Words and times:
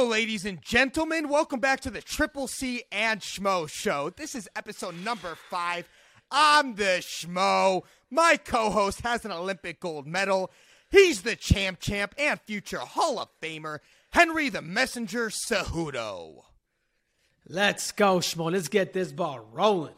Hello, 0.00 0.12
ladies 0.12 0.46
and 0.46 0.62
gentlemen. 0.62 1.28
Welcome 1.28 1.60
back 1.60 1.80
to 1.80 1.90
the 1.90 2.00
Triple 2.00 2.48
C 2.48 2.84
and 2.90 3.20
Schmo 3.20 3.68
Show. 3.68 4.08
This 4.08 4.34
is 4.34 4.48
episode 4.56 4.94
number 5.04 5.36
five. 5.50 5.86
I'm 6.30 6.76
the 6.76 7.02
Schmo. 7.02 7.82
My 8.10 8.38
co 8.42 8.70
host 8.70 9.02
has 9.02 9.26
an 9.26 9.30
Olympic 9.30 9.78
gold 9.78 10.06
medal. 10.06 10.52
He's 10.90 11.20
the 11.20 11.36
champ 11.36 11.80
champ 11.80 12.14
and 12.16 12.40
future 12.40 12.78
Hall 12.78 13.18
of 13.18 13.28
Famer, 13.42 13.80
Henry 14.12 14.48
the 14.48 14.62
Messenger 14.62 15.28
Cejudo. 15.28 16.44
Let's 17.46 17.92
go, 17.92 18.20
Schmo. 18.20 18.50
Let's 18.50 18.68
get 18.68 18.94
this 18.94 19.12
ball 19.12 19.46
rolling. 19.52 19.96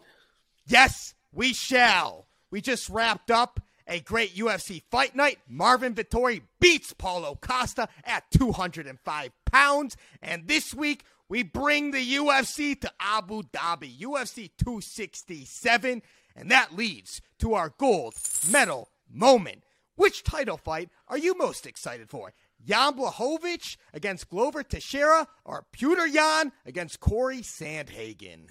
Yes, 0.67 1.15
we 1.33 1.53
shall. 1.53 2.27
We 2.51 2.61
just 2.61 2.89
wrapped 2.89 3.31
up 3.31 3.61
a 3.87 4.01
great 4.01 4.35
UFC 4.35 4.83
fight 4.91 5.15
night. 5.15 5.39
Marvin 5.49 5.95
Vittori 5.95 6.43
beats 6.59 6.93
Paulo 6.93 7.39
Costa 7.41 7.89
at 8.05 8.25
205 8.33 9.31
pounds. 9.53 9.97
And 10.21 10.49
this 10.49 10.75
week, 10.75 11.05
we 11.29 11.43
bring 11.43 11.91
the 11.91 12.17
UFC 12.17 12.79
to 12.81 12.93
Abu 13.01 13.43
Dhabi, 13.43 13.99
UFC 13.99 14.51
267. 14.59 16.03
And 16.35 16.51
that 16.51 16.75
leads 16.75 17.21
to 17.39 17.55
our 17.55 17.73
gold 17.79 18.15
medal 18.51 18.89
moment. 19.11 19.65
Which 19.95 20.25
title 20.25 20.57
fight 20.57 20.91
are 21.09 21.19
you 21.19 21.37
most 21.37 21.67
excited 21.67 22.09
for? 22.09 22.33
Jan 22.65 22.95
Blachowicz 22.95 23.77
against 23.93 24.29
Glover 24.29 24.63
Teixeira 24.63 25.27
or 25.45 25.67
Petr 25.73 26.11
Yan 26.13 26.53
against 26.65 27.01
Corey 27.01 27.41
Sandhagen? 27.41 28.49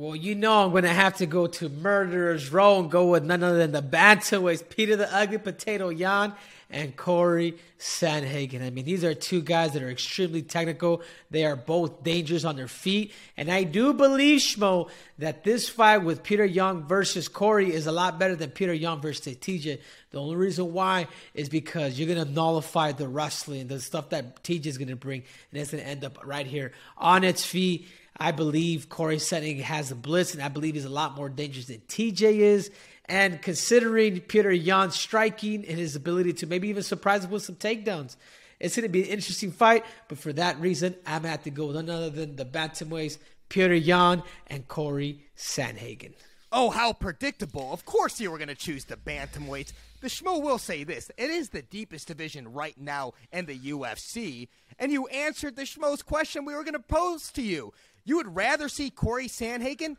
Well, 0.00 0.16
you 0.16 0.34
know 0.34 0.64
I'm 0.64 0.70
going 0.70 0.84
to 0.84 0.88
have 0.88 1.18
to 1.18 1.26
go 1.26 1.46
to 1.46 1.68
Murderer's 1.68 2.50
Row 2.50 2.80
and 2.80 2.90
go 2.90 3.08
with 3.08 3.22
none 3.22 3.42
other 3.42 3.58
than 3.58 3.72
the 3.72 3.82
bantamweights, 3.82 4.66
Peter 4.70 4.96
the 4.96 5.14
Ugly 5.14 5.36
Potato 5.36 5.90
Yan 5.90 6.32
and 6.70 6.96
Corey 6.96 7.58
Sandhagen. 7.78 8.62
I 8.62 8.70
mean, 8.70 8.86
these 8.86 9.04
are 9.04 9.12
two 9.12 9.42
guys 9.42 9.74
that 9.74 9.82
are 9.82 9.90
extremely 9.90 10.40
technical. 10.40 11.02
They 11.30 11.44
are 11.44 11.54
both 11.54 12.02
dangerous 12.02 12.46
on 12.46 12.56
their 12.56 12.66
feet. 12.66 13.12
And 13.36 13.50
I 13.50 13.64
do 13.64 13.92
believe, 13.92 14.40
Schmo, 14.40 14.88
that 15.18 15.44
this 15.44 15.68
fight 15.68 15.98
with 15.98 16.22
Peter 16.22 16.46
Yan 16.46 16.84
versus 16.84 17.28
Corey 17.28 17.70
is 17.70 17.86
a 17.86 17.92
lot 17.92 18.18
better 18.18 18.34
than 18.34 18.52
Peter 18.52 18.72
Yan 18.72 19.02
versus 19.02 19.36
TJ. 19.36 19.80
The 20.12 20.18
only 20.18 20.36
reason 20.36 20.72
why 20.72 21.08
is 21.34 21.50
because 21.50 21.98
you're 21.98 22.12
going 22.12 22.26
to 22.26 22.32
nullify 22.32 22.92
the 22.92 23.06
wrestling, 23.06 23.66
the 23.66 23.80
stuff 23.80 24.08
that 24.10 24.42
TJ 24.44 24.64
is 24.64 24.78
going 24.78 24.88
to 24.88 24.96
bring, 24.96 25.24
and 25.52 25.60
it's 25.60 25.72
going 25.72 25.84
to 25.84 25.90
end 25.90 26.04
up 26.04 26.24
right 26.24 26.46
here 26.46 26.72
on 26.96 27.22
its 27.22 27.44
feet. 27.44 27.86
I 28.20 28.32
believe 28.32 28.90
Corey 28.90 29.16
Sandhagen 29.16 29.62
has 29.62 29.90
a 29.90 29.94
blitz, 29.94 30.34
and 30.34 30.42
I 30.42 30.48
believe 30.48 30.74
he's 30.74 30.84
a 30.84 30.90
lot 30.90 31.16
more 31.16 31.30
dangerous 31.30 31.66
than 31.66 31.80
TJ 31.88 32.36
is. 32.40 32.70
And 33.06 33.40
considering 33.40 34.20
Peter 34.20 34.52
Yan's 34.52 34.94
striking 34.94 35.64
and 35.64 35.78
his 35.78 35.96
ability 35.96 36.34
to 36.34 36.46
maybe 36.46 36.68
even 36.68 36.82
surprise 36.82 37.24
him 37.24 37.30
with 37.30 37.42
some 37.42 37.56
takedowns, 37.56 38.16
it's 38.60 38.76
going 38.76 38.84
to 38.84 38.90
be 38.90 39.02
an 39.02 39.08
interesting 39.08 39.50
fight. 39.50 39.84
But 40.08 40.18
for 40.18 40.34
that 40.34 40.60
reason, 40.60 40.94
I'm 41.06 41.22
going 41.22 41.24
to 41.24 41.28
have 41.30 41.44
to 41.44 41.50
go 41.50 41.66
with 41.66 41.76
none 41.76 41.88
other 41.88 42.10
than 42.10 42.36
the 42.36 42.44
bantamweights, 42.44 43.18
Peter 43.48 43.74
Yan 43.74 44.22
and 44.48 44.68
Corey 44.68 45.24
Sandhagen. 45.34 46.12
Oh, 46.52 46.70
how 46.70 46.92
predictable. 46.92 47.72
Of 47.72 47.84
course 47.84 48.20
you 48.20 48.30
were 48.30 48.38
going 48.38 48.48
to 48.48 48.56
choose 48.56 48.84
the 48.84 48.96
bantamweights. 48.96 49.72
The 50.00 50.08
Schmo 50.08 50.42
will 50.42 50.58
say 50.58 50.82
this. 50.82 51.10
It 51.16 51.30
is 51.30 51.50
the 51.50 51.62
deepest 51.62 52.08
division 52.08 52.52
right 52.52 52.76
now 52.76 53.12
in 53.32 53.46
the 53.46 53.56
UFC. 53.56 54.48
And 54.78 54.90
you 54.90 55.06
answered 55.08 55.54
the 55.54 55.62
Schmo's 55.62 56.02
question 56.02 56.44
we 56.44 56.54
were 56.54 56.64
going 56.64 56.74
to 56.74 56.80
pose 56.80 57.30
to 57.32 57.42
you. 57.42 57.72
You 58.04 58.16
would 58.16 58.34
rather 58.34 58.68
see 58.68 58.90
Corey 58.90 59.28
Sandhagen 59.28 59.96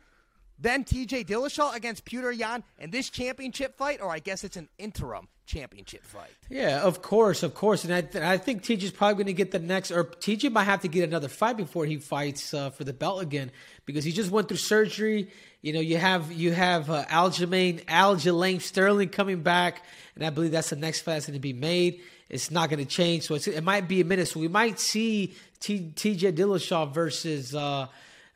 than 0.58 0.84
TJ 0.84 1.26
Dillashaw 1.26 1.74
against 1.74 2.04
Petr 2.04 2.36
Yan 2.36 2.62
in 2.78 2.90
this 2.90 3.10
championship 3.10 3.76
fight, 3.76 4.00
or 4.00 4.10
I 4.10 4.20
guess 4.20 4.44
it's 4.44 4.56
an 4.56 4.68
interim 4.78 5.28
championship 5.44 6.04
fight. 6.04 6.30
Yeah, 6.48 6.82
of 6.82 7.02
course, 7.02 7.42
of 7.42 7.54
course, 7.54 7.84
and 7.84 7.92
I, 7.92 8.32
I 8.32 8.38
think 8.38 8.62
TJ's 8.62 8.92
probably 8.92 9.14
going 9.14 9.26
to 9.26 9.32
get 9.32 9.50
the 9.50 9.58
next, 9.58 9.90
or 9.90 10.04
TJ 10.04 10.52
might 10.52 10.64
have 10.64 10.82
to 10.82 10.88
get 10.88 11.04
another 11.04 11.28
fight 11.28 11.56
before 11.56 11.84
he 11.84 11.96
fights 11.96 12.54
uh, 12.54 12.70
for 12.70 12.84
the 12.84 12.92
belt 12.92 13.22
again 13.22 13.50
because 13.86 14.04
he 14.04 14.12
just 14.12 14.30
went 14.30 14.48
through 14.48 14.58
surgery. 14.58 15.30
You 15.62 15.72
know, 15.72 15.80
you 15.80 15.98
have 15.98 16.30
you 16.32 16.52
have 16.52 16.90
uh, 16.90 17.04
Aljamain 17.06 17.84
Aljamain 17.86 18.60
Sterling 18.60 19.08
coming 19.08 19.42
back, 19.42 19.82
and 20.14 20.24
I 20.24 20.30
believe 20.30 20.52
that's 20.52 20.70
the 20.70 20.76
next 20.76 21.00
fight 21.00 21.14
that's 21.14 21.26
going 21.26 21.34
to 21.34 21.40
be 21.40 21.52
made. 21.52 22.00
It's 22.28 22.50
not 22.50 22.70
going 22.70 22.78
to 22.78 22.90
change, 22.90 23.24
so 23.24 23.34
it 23.34 23.62
might 23.62 23.88
be 23.88 24.00
a 24.00 24.04
minute. 24.04 24.28
So 24.28 24.40
we 24.40 24.48
might 24.48 24.80
see 24.80 25.34
TJ 25.62 26.32
Dillashaw 26.32 26.92
versus. 26.92 27.54
Uh, 27.54 27.86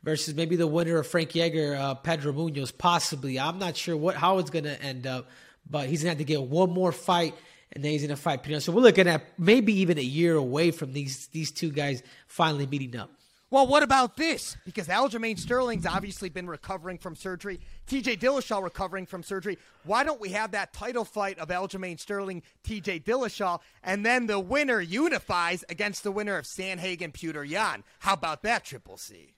versus 0.06 0.36
maybe 0.36 0.54
the 0.54 0.68
winner 0.68 0.98
of 0.98 1.06
Frankie 1.06 1.42
Edgar, 1.42 1.74
uh, 1.74 1.94
Pedro 1.94 2.32
Munhoz, 2.32 2.72
possibly. 2.76 3.40
I'm 3.40 3.58
not 3.58 3.76
sure 3.76 3.96
what 3.96 4.14
how 4.14 4.38
it's 4.38 4.50
to 4.62 4.80
end 4.80 5.04
up, 5.04 5.28
but 5.68 5.88
he's 5.88 6.02
to 6.02 6.08
have 6.10 6.18
to 6.18 6.24
get 6.24 6.42
one 6.42 6.70
more 6.70 6.92
fight, 6.92 7.34
and 7.72 7.84
then 7.84 7.90
he's 7.90 8.02
to 8.10 8.16
fight 8.16 8.44
Pino. 8.44 8.60
So 8.60 8.70
we're 8.70 8.82
looking 8.82 9.08
at 9.08 9.24
maybe 9.36 9.80
even 9.80 9.98
a 9.98 10.02
year 10.02 10.36
away 10.36 10.70
from 10.70 10.92
these 10.92 11.26
these 11.28 11.50
two 11.50 11.72
guys 11.72 12.04
finally 12.28 12.66
meeting 12.68 12.96
up. 12.96 13.10
Well, 13.48 13.68
what 13.68 13.84
about 13.84 14.16
this? 14.16 14.56
Because 14.64 14.88
Aljamain 14.88 15.38
Sterling's 15.38 15.86
obviously 15.86 16.28
been 16.28 16.48
recovering 16.48 16.98
from 16.98 17.14
surgery. 17.14 17.60
TJ 17.86 18.18
Dillashaw 18.18 18.60
recovering 18.60 19.06
from 19.06 19.22
surgery. 19.22 19.56
Why 19.84 20.02
don't 20.02 20.20
we 20.20 20.30
have 20.30 20.50
that 20.50 20.72
title 20.72 21.04
fight 21.04 21.38
of 21.38 21.48
Aljamain 21.48 22.00
Sterling, 22.00 22.42
TJ 22.64 23.04
Dillashaw, 23.04 23.60
and 23.84 24.04
then 24.04 24.26
the 24.26 24.40
winner 24.40 24.80
unifies 24.80 25.64
against 25.68 26.02
the 26.02 26.10
winner 26.10 26.36
of 26.36 26.44
Sandhagen, 26.44 27.12
Petr 27.12 27.48
Yan? 27.48 27.84
How 28.00 28.14
about 28.14 28.42
that, 28.42 28.64
Triple 28.64 28.96
C? 28.96 29.32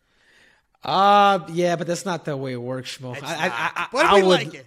Uh, 0.82 1.40
yeah, 1.52 1.76
but 1.76 1.86
that's 1.86 2.06
not 2.06 2.25
the 2.25 2.34
way 2.36 2.52
it 2.52 2.62
works, 2.62 2.96
Schmo. 2.96 3.14
I, 3.22 3.48
I, 3.48 3.88
I, 3.92 4.14
we 4.14 4.22
would, 4.22 4.28
like 4.28 4.54
it? 4.54 4.66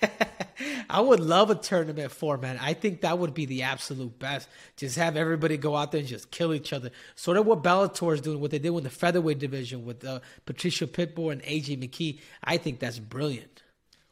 I 0.90 1.00
would 1.00 1.20
love 1.20 1.50
a 1.50 1.54
tournament 1.54 2.10
format. 2.10 2.58
I 2.60 2.74
think 2.74 3.02
that 3.02 3.18
would 3.18 3.34
be 3.34 3.46
the 3.46 3.62
absolute 3.62 4.18
best. 4.18 4.48
Just 4.76 4.96
have 4.96 5.16
everybody 5.16 5.56
go 5.56 5.76
out 5.76 5.92
there 5.92 6.00
and 6.00 6.08
just 6.08 6.30
kill 6.30 6.54
each 6.54 6.72
other. 6.72 6.90
Sort 7.14 7.36
of 7.36 7.46
what 7.46 7.62
Bellator 7.62 8.14
is 8.14 8.20
doing, 8.20 8.40
what 8.40 8.50
they 8.50 8.58
did 8.58 8.70
with 8.70 8.84
the 8.84 8.90
featherweight 8.90 9.38
division 9.38 9.84
with 9.84 10.04
uh, 10.04 10.20
Patricio 10.46 10.88
Pitbull 10.88 11.32
and 11.32 11.42
AJ 11.42 11.78
McKee. 11.78 12.20
I 12.42 12.56
think 12.56 12.80
that's 12.80 12.98
brilliant. 12.98 13.62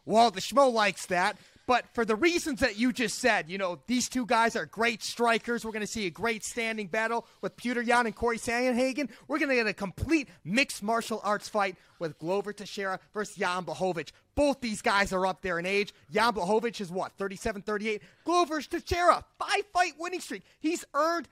Well, 0.04 0.30
the 0.30 0.40
Schmo 0.40 0.72
likes 0.72 1.06
that. 1.06 1.36
But 1.66 1.86
for 1.92 2.04
the 2.04 2.14
reasons 2.14 2.60
that 2.60 2.78
you 2.78 2.92
just 2.92 3.18
said, 3.18 3.50
you 3.50 3.58
know, 3.58 3.80
these 3.88 4.08
two 4.08 4.24
guys 4.24 4.54
are 4.54 4.66
great 4.66 5.02
strikers. 5.02 5.64
We're 5.64 5.72
going 5.72 5.84
to 5.84 5.86
see 5.86 6.06
a 6.06 6.10
great 6.10 6.44
standing 6.44 6.86
battle 6.86 7.26
with 7.40 7.56
Petr 7.56 7.84
Yan 7.84 8.06
and 8.06 8.14
Corey 8.14 8.38
Sandhagen. 8.38 9.10
We're 9.26 9.38
going 9.38 9.48
to 9.48 9.56
get 9.56 9.66
a 9.66 9.74
complete 9.74 10.28
mixed 10.44 10.82
martial 10.82 11.20
arts 11.24 11.48
fight 11.48 11.76
with 11.98 12.18
Glover 12.18 12.52
Teixeira 12.52 13.00
versus 13.12 13.36
Jan 13.36 13.64
Blachowicz. 13.64 14.12
Both 14.36 14.60
these 14.60 14.80
guys 14.80 15.12
are 15.12 15.26
up 15.26 15.42
there 15.42 15.58
in 15.58 15.66
age. 15.66 15.92
Jan 16.12 16.34
Blachowicz 16.34 16.80
is 16.80 16.90
what, 16.90 17.12
37, 17.18 17.62
38? 17.62 18.02
Glover 18.24 18.60
Teixeira, 18.60 19.24
five 19.38 19.66
fight 19.72 19.94
winning 19.98 20.20
streak. 20.20 20.44
He's 20.60 20.84
earned 20.94 21.26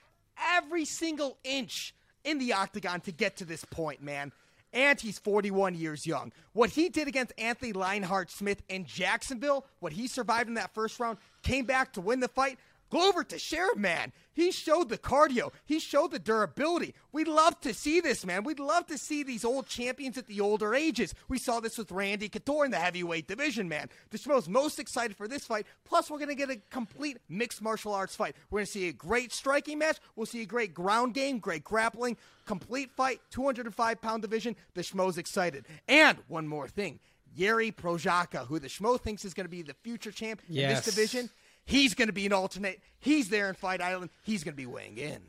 every 0.56 0.84
single 0.84 1.38
inch 1.44 1.94
in 2.24 2.38
the 2.38 2.54
octagon 2.54 3.00
to 3.02 3.12
get 3.12 3.36
to 3.36 3.44
this 3.44 3.64
point, 3.64 4.02
man 4.02 4.32
and 4.74 5.00
he's 5.00 5.18
41 5.18 5.76
years 5.76 6.06
young. 6.06 6.32
What 6.52 6.70
he 6.70 6.88
did 6.88 7.08
against 7.08 7.32
Anthony 7.38 7.72
Lionheart 7.72 8.30
Smith 8.30 8.62
in 8.68 8.84
Jacksonville, 8.84 9.64
what 9.78 9.92
he 9.92 10.06
survived 10.08 10.48
in 10.48 10.54
that 10.54 10.74
first 10.74 11.00
round, 11.00 11.18
came 11.42 11.64
back 11.64 11.92
to 11.94 12.00
win 12.00 12.20
the 12.20 12.28
fight. 12.28 12.58
Glover 12.90 13.24
Teixeira, 13.24 13.76
man, 13.76 14.12
he 14.32 14.50
showed 14.50 14.88
the 14.88 14.98
cardio. 14.98 15.52
He 15.64 15.78
showed 15.78 16.10
the 16.10 16.18
durability. 16.18 16.94
We'd 17.12 17.28
love 17.28 17.60
to 17.60 17.72
see 17.72 18.00
this, 18.00 18.26
man. 18.26 18.44
We'd 18.44 18.58
love 18.58 18.86
to 18.88 18.98
see 18.98 19.22
these 19.22 19.44
old 19.44 19.66
champions 19.66 20.18
at 20.18 20.26
the 20.26 20.40
older 20.40 20.74
ages. 20.74 21.14
We 21.28 21.38
saw 21.38 21.60
this 21.60 21.78
with 21.78 21.92
Randy 21.92 22.28
Couture 22.28 22.64
in 22.64 22.70
the 22.70 22.78
heavyweight 22.78 23.28
division, 23.28 23.68
man. 23.68 23.88
The 24.10 24.18
show's 24.18 24.48
most 24.48 24.78
excited 24.78 25.16
for 25.16 25.28
this 25.28 25.44
fight. 25.44 25.66
Plus, 25.84 26.10
we're 26.10 26.18
going 26.18 26.28
to 26.28 26.34
get 26.34 26.50
a 26.50 26.60
complete 26.70 27.18
mixed 27.28 27.62
martial 27.62 27.94
arts 27.94 28.16
fight. 28.16 28.36
We're 28.50 28.58
going 28.58 28.66
to 28.66 28.72
see 28.72 28.88
a 28.88 28.92
great 28.92 29.32
striking 29.32 29.78
match. 29.78 29.98
We'll 30.16 30.26
see 30.26 30.42
a 30.42 30.46
great 30.46 30.74
ground 30.74 31.14
game, 31.14 31.38
great 31.38 31.64
grappling, 31.64 32.16
complete 32.44 32.90
fight, 32.90 33.20
205 33.30 34.00
pound 34.00 34.22
division. 34.22 34.56
The 34.74 34.82
Schmo's 34.82 35.18
excited. 35.18 35.66
And 35.88 36.18
one 36.28 36.48
more 36.48 36.68
thing. 36.68 37.00
Yuri 37.36 37.72
Prochazka, 37.72 38.46
who 38.46 38.58
the 38.58 38.68
Schmo 38.68 39.00
thinks 39.00 39.24
is 39.24 39.34
going 39.34 39.46
to 39.46 39.50
be 39.50 39.62
the 39.62 39.74
future 39.74 40.12
champ 40.12 40.40
yes. 40.48 40.70
in 40.70 40.76
this 40.76 40.94
division. 40.94 41.30
He's 41.64 41.94
going 41.94 42.08
to 42.08 42.12
be 42.12 42.26
an 42.26 42.32
alternate. 42.32 42.80
He's 43.00 43.28
there 43.28 43.48
in 43.48 43.54
Fight 43.54 43.80
Island. 43.80 44.10
He's 44.22 44.44
going 44.44 44.54
to 44.54 44.56
be 44.56 44.66
weighing 44.66 44.98
in. 44.98 45.20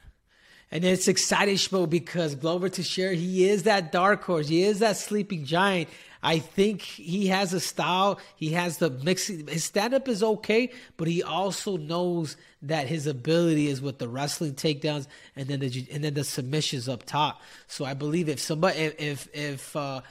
And 0.71 0.83
it's 0.83 1.07
exciting, 1.07 1.55
Schmo, 1.55 1.89
because 1.89 2.35
Glover 2.35 2.69
Teixeira, 2.69 3.13
he 3.15 3.47
is 3.47 3.63
that 3.63 3.91
dark 3.91 4.23
horse. 4.23 4.47
He 4.47 4.63
is 4.63 4.79
that 4.79 4.97
sleeping 4.97 5.45
giant. 5.45 5.89
I 6.23 6.39
think 6.39 6.81
he 6.81 7.27
has 7.27 7.53
a 7.53 7.59
style. 7.59 8.19
He 8.35 8.49
has 8.53 8.79
the 8.79 8.89
mix. 8.89 9.27
His 9.27 9.63
stand 9.63 9.93
up 9.93 10.07
is 10.07 10.23
okay, 10.23 10.71
but 10.97 11.07
he 11.07 11.21
also 11.21 11.77
knows 11.77 12.35
that 12.63 12.87
his 12.87 13.05
ability 13.05 13.67
is 13.67 13.79
with 13.79 13.99
the 13.99 14.07
wrestling 14.07 14.55
takedowns 14.55 15.05
and 15.35 15.47
then 15.47 15.59
the 15.59 15.87
and 15.91 16.03
then 16.03 16.15
the 16.15 16.23
submissions 16.23 16.89
up 16.89 17.03
top. 17.03 17.41
So 17.67 17.85
I 17.85 17.93
believe 17.93 18.27
if 18.27 18.39
somebody 18.39 18.79
if 18.79 19.27
if, 19.35 19.75
uh, 19.75 20.01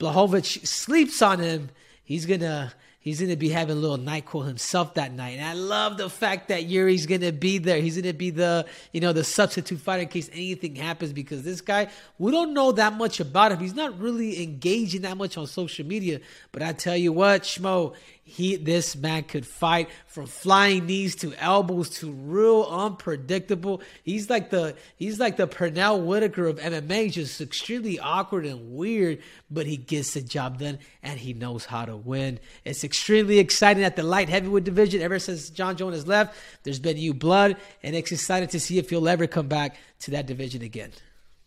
Blachowicz 0.00 0.66
sleeps 0.66 1.20
on 1.20 1.38
him, 1.38 1.68
he's 2.02 2.24
gonna 2.24 2.72
He's 3.00 3.20
going 3.20 3.30
to 3.30 3.36
be 3.36 3.48
having 3.48 3.76
a 3.76 3.78
little 3.78 3.96
night 3.96 4.26
call 4.26 4.42
himself 4.42 4.94
that 4.94 5.12
night. 5.12 5.38
And 5.38 5.46
I 5.46 5.52
love 5.52 5.98
the 5.98 6.10
fact 6.10 6.48
that 6.48 6.64
Yuri's 6.64 7.06
going 7.06 7.20
to 7.20 7.30
be 7.30 7.58
there. 7.58 7.80
He's 7.80 7.94
going 7.94 8.12
to 8.12 8.12
be 8.12 8.30
the, 8.30 8.66
you 8.92 9.00
know, 9.00 9.12
the 9.12 9.22
substitute 9.22 9.78
fighter 9.78 10.02
in 10.02 10.08
case 10.08 10.28
anything 10.32 10.74
happens 10.74 11.12
because 11.12 11.44
this 11.44 11.60
guy, 11.60 11.88
we 12.18 12.32
don't 12.32 12.54
know 12.54 12.72
that 12.72 12.94
much 12.94 13.20
about 13.20 13.52
him. 13.52 13.60
He's 13.60 13.74
not 13.74 13.98
really 14.00 14.42
engaging 14.42 15.02
that 15.02 15.16
much 15.16 15.38
on 15.38 15.46
social 15.46 15.86
media. 15.86 16.20
But 16.50 16.62
I 16.62 16.72
tell 16.72 16.96
you 16.96 17.12
what, 17.12 17.42
Schmo, 17.42 17.94
he 18.28 18.56
this 18.56 18.94
man 18.94 19.24
could 19.24 19.46
fight 19.46 19.88
from 20.06 20.26
flying 20.26 20.86
knees 20.86 21.16
to 21.16 21.34
elbows 21.34 21.88
to 21.88 22.12
real 22.12 22.64
unpredictable. 22.64 23.80
He's 24.02 24.28
like 24.28 24.50
the 24.50 24.76
he's 24.96 25.18
like 25.18 25.36
the 25.36 25.48
Pernell 25.48 26.04
Whitaker 26.04 26.46
of 26.46 26.58
MMA, 26.58 27.10
just 27.10 27.40
extremely 27.40 27.98
awkward 27.98 28.44
and 28.44 28.76
weird, 28.76 29.20
but 29.50 29.66
he 29.66 29.76
gets 29.76 30.14
the 30.14 30.20
job 30.20 30.58
done 30.58 30.78
and 31.02 31.18
he 31.18 31.32
knows 31.32 31.64
how 31.64 31.86
to 31.86 31.96
win. 31.96 32.38
It's 32.64 32.84
extremely 32.84 33.38
exciting 33.38 33.82
at 33.82 33.96
the 33.96 34.02
light 34.02 34.28
heavyweight 34.28 34.64
division. 34.64 35.00
Ever 35.00 35.18
since 35.18 35.48
Jon 35.48 35.76
Jones 35.76 36.06
left, 36.06 36.36
there's 36.62 36.78
been 36.78 36.96
new 36.96 37.14
blood, 37.14 37.56
and 37.82 37.96
it's 37.96 38.12
exciting 38.12 38.48
to 38.50 38.60
see 38.60 38.78
if 38.78 38.90
he'll 38.90 39.08
ever 39.08 39.26
come 39.26 39.48
back 39.48 39.76
to 40.00 40.10
that 40.10 40.26
division 40.26 40.62
again. 40.62 40.92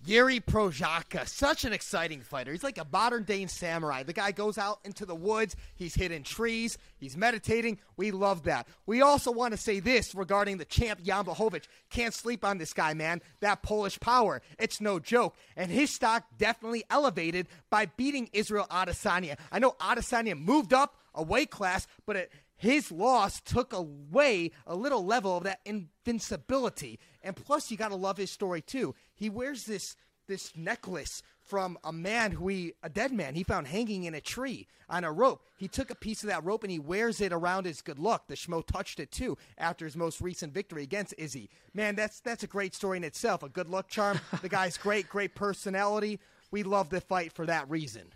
Yuri 0.04 0.40
Prochazka, 0.40 1.28
such 1.28 1.64
an 1.64 1.74
exciting 1.74 2.22
fighter. 2.22 2.52
He's 2.52 2.64
like 2.64 2.80
a 2.80 2.88
modern 2.92 3.24
day 3.24 3.46
samurai. 3.46 4.02
The 4.04 4.14
guy 4.14 4.32
goes 4.32 4.58
out 4.58 4.80
into 4.84 5.06
the 5.06 5.16
woods, 5.16 5.56
he's 5.76 5.94
hitting 5.94 6.24
trees, 6.24 6.78
he's 6.98 7.16
meditating. 7.16 7.78
We 7.98 8.12
love 8.12 8.44
that. 8.44 8.68
We 8.88 9.02
also 9.02 9.32
want 9.32 9.52
to 9.52 9.58
say 9.58 9.80
this 9.80 10.16
regarding 10.16 10.58
the 10.58 10.66
champ 10.66 11.04
Jan 11.04 11.26
Blachowicz. 11.26 11.66
Can't 11.90 12.14
sleep 12.14 12.44
on 12.44 12.58
this 12.58 12.74
guy, 12.74 12.94
man. 12.94 13.22
That 13.42 13.62
Polish 13.62 14.00
power. 14.00 14.42
It's 14.58 14.82
no 14.82 15.00
joke. 15.00 15.36
And 15.56 15.72
his 15.72 15.94
stock 15.94 16.24
definitely 16.38 16.84
elevated 16.90 17.48
by 17.70 17.86
beating 17.86 18.30
Israel 18.34 18.66
Adesanya. 18.72 19.38
I 19.52 19.60
know 19.60 19.76
Adesanya 19.80 20.40
moved 20.40 20.74
up 20.74 20.96
a 21.14 21.22
weight 21.22 21.52
class, 21.52 21.88
but 22.06 22.16
it 22.16 22.32
his 22.62 22.92
loss 22.92 23.42
took 23.42 23.74
away 23.74 24.52
a 24.68 24.76
little 24.76 25.04
level 25.04 25.36
of 25.36 25.44
that 25.46 25.62
invincibility. 25.66 27.00
And 27.24 27.36
plus, 27.36 27.72
you 27.72 27.78
got 27.78 27.88
to 27.88 27.96
love 27.96 28.18
his 28.18 28.30
story 28.30 28.62
too. 28.62 28.94
He 29.16 29.30
wears 29.30 29.66
this 29.66 29.96
this 30.28 30.56
necklace 30.56 31.24
from 31.42 31.78
a 31.84 31.92
man 31.92 32.32
who 32.32 32.48
he 32.48 32.74
a 32.84 32.90
dead 32.90 33.12
man 33.12 33.34
he 33.34 33.44
found 33.44 33.68
hanging 33.68 34.04
in 34.04 34.14
a 34.14 34.22
tree 34.22 34.68
on 34.88 35.04
a 35.04 35.12
rope. 35.12 35.44
He 35.58 35.68
took 35.68 35.90
a 35.90 35.96
piece 35.96 36.22
of 36.22 36.30
that 36.30 36.46
rope 36.46 36.64
and 36.64 36.72
he 36.72 36.78
wears 36.78 37.20
it 37.20 37.34
around 37.34 37.66
his 37.66 37.82
good 37.82 37.98
luck. 37.98 38.28
The 38.28 38.36
schmo 38.36 38.64
touched 38.66 39.00
it 39.00 39.12
too 39.12 39.40
after 39.58 39.84
his 39.84 39.98
most 39.98 40.22
recent 40.22 40.54
victory 40.54 40.84
against 40.84 41.16
Izzy. 41.18 41.50
Man, 41.74 41.96
that's 41.96 42.20
that's 42.20 42.44
a 42.44 42.48
great 42.48 42.76
story 42.76 42.98
in 42.98 43.04
itself. 43.04 43.42
A 43.42 43.50
good 43.50 43.70
luck 43.70 43.90
charm. 43.90 44.20
the 44.44 44.50
guy's 44.50 44.78
great, 44.88 45.10
great 45.10 45.34
personality. 45.34 46.20
We 46.52 46.62
love 46.62 46.92
the 46.92 47.02
fight 47.02 47.34
for 47.34 47.48
that 47.48 47.68
reason. 47.72 48.14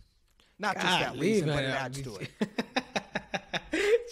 Not 0.60 0.76
just 0.76 0.86
God, 0.86 1.02
that 1.02 1.20
reason, 1.20 1.48
but 1.50 1.64
it 1.64 1.72
adds 1.72 2.00
to 2.04 2.18
it. 2.18 2.30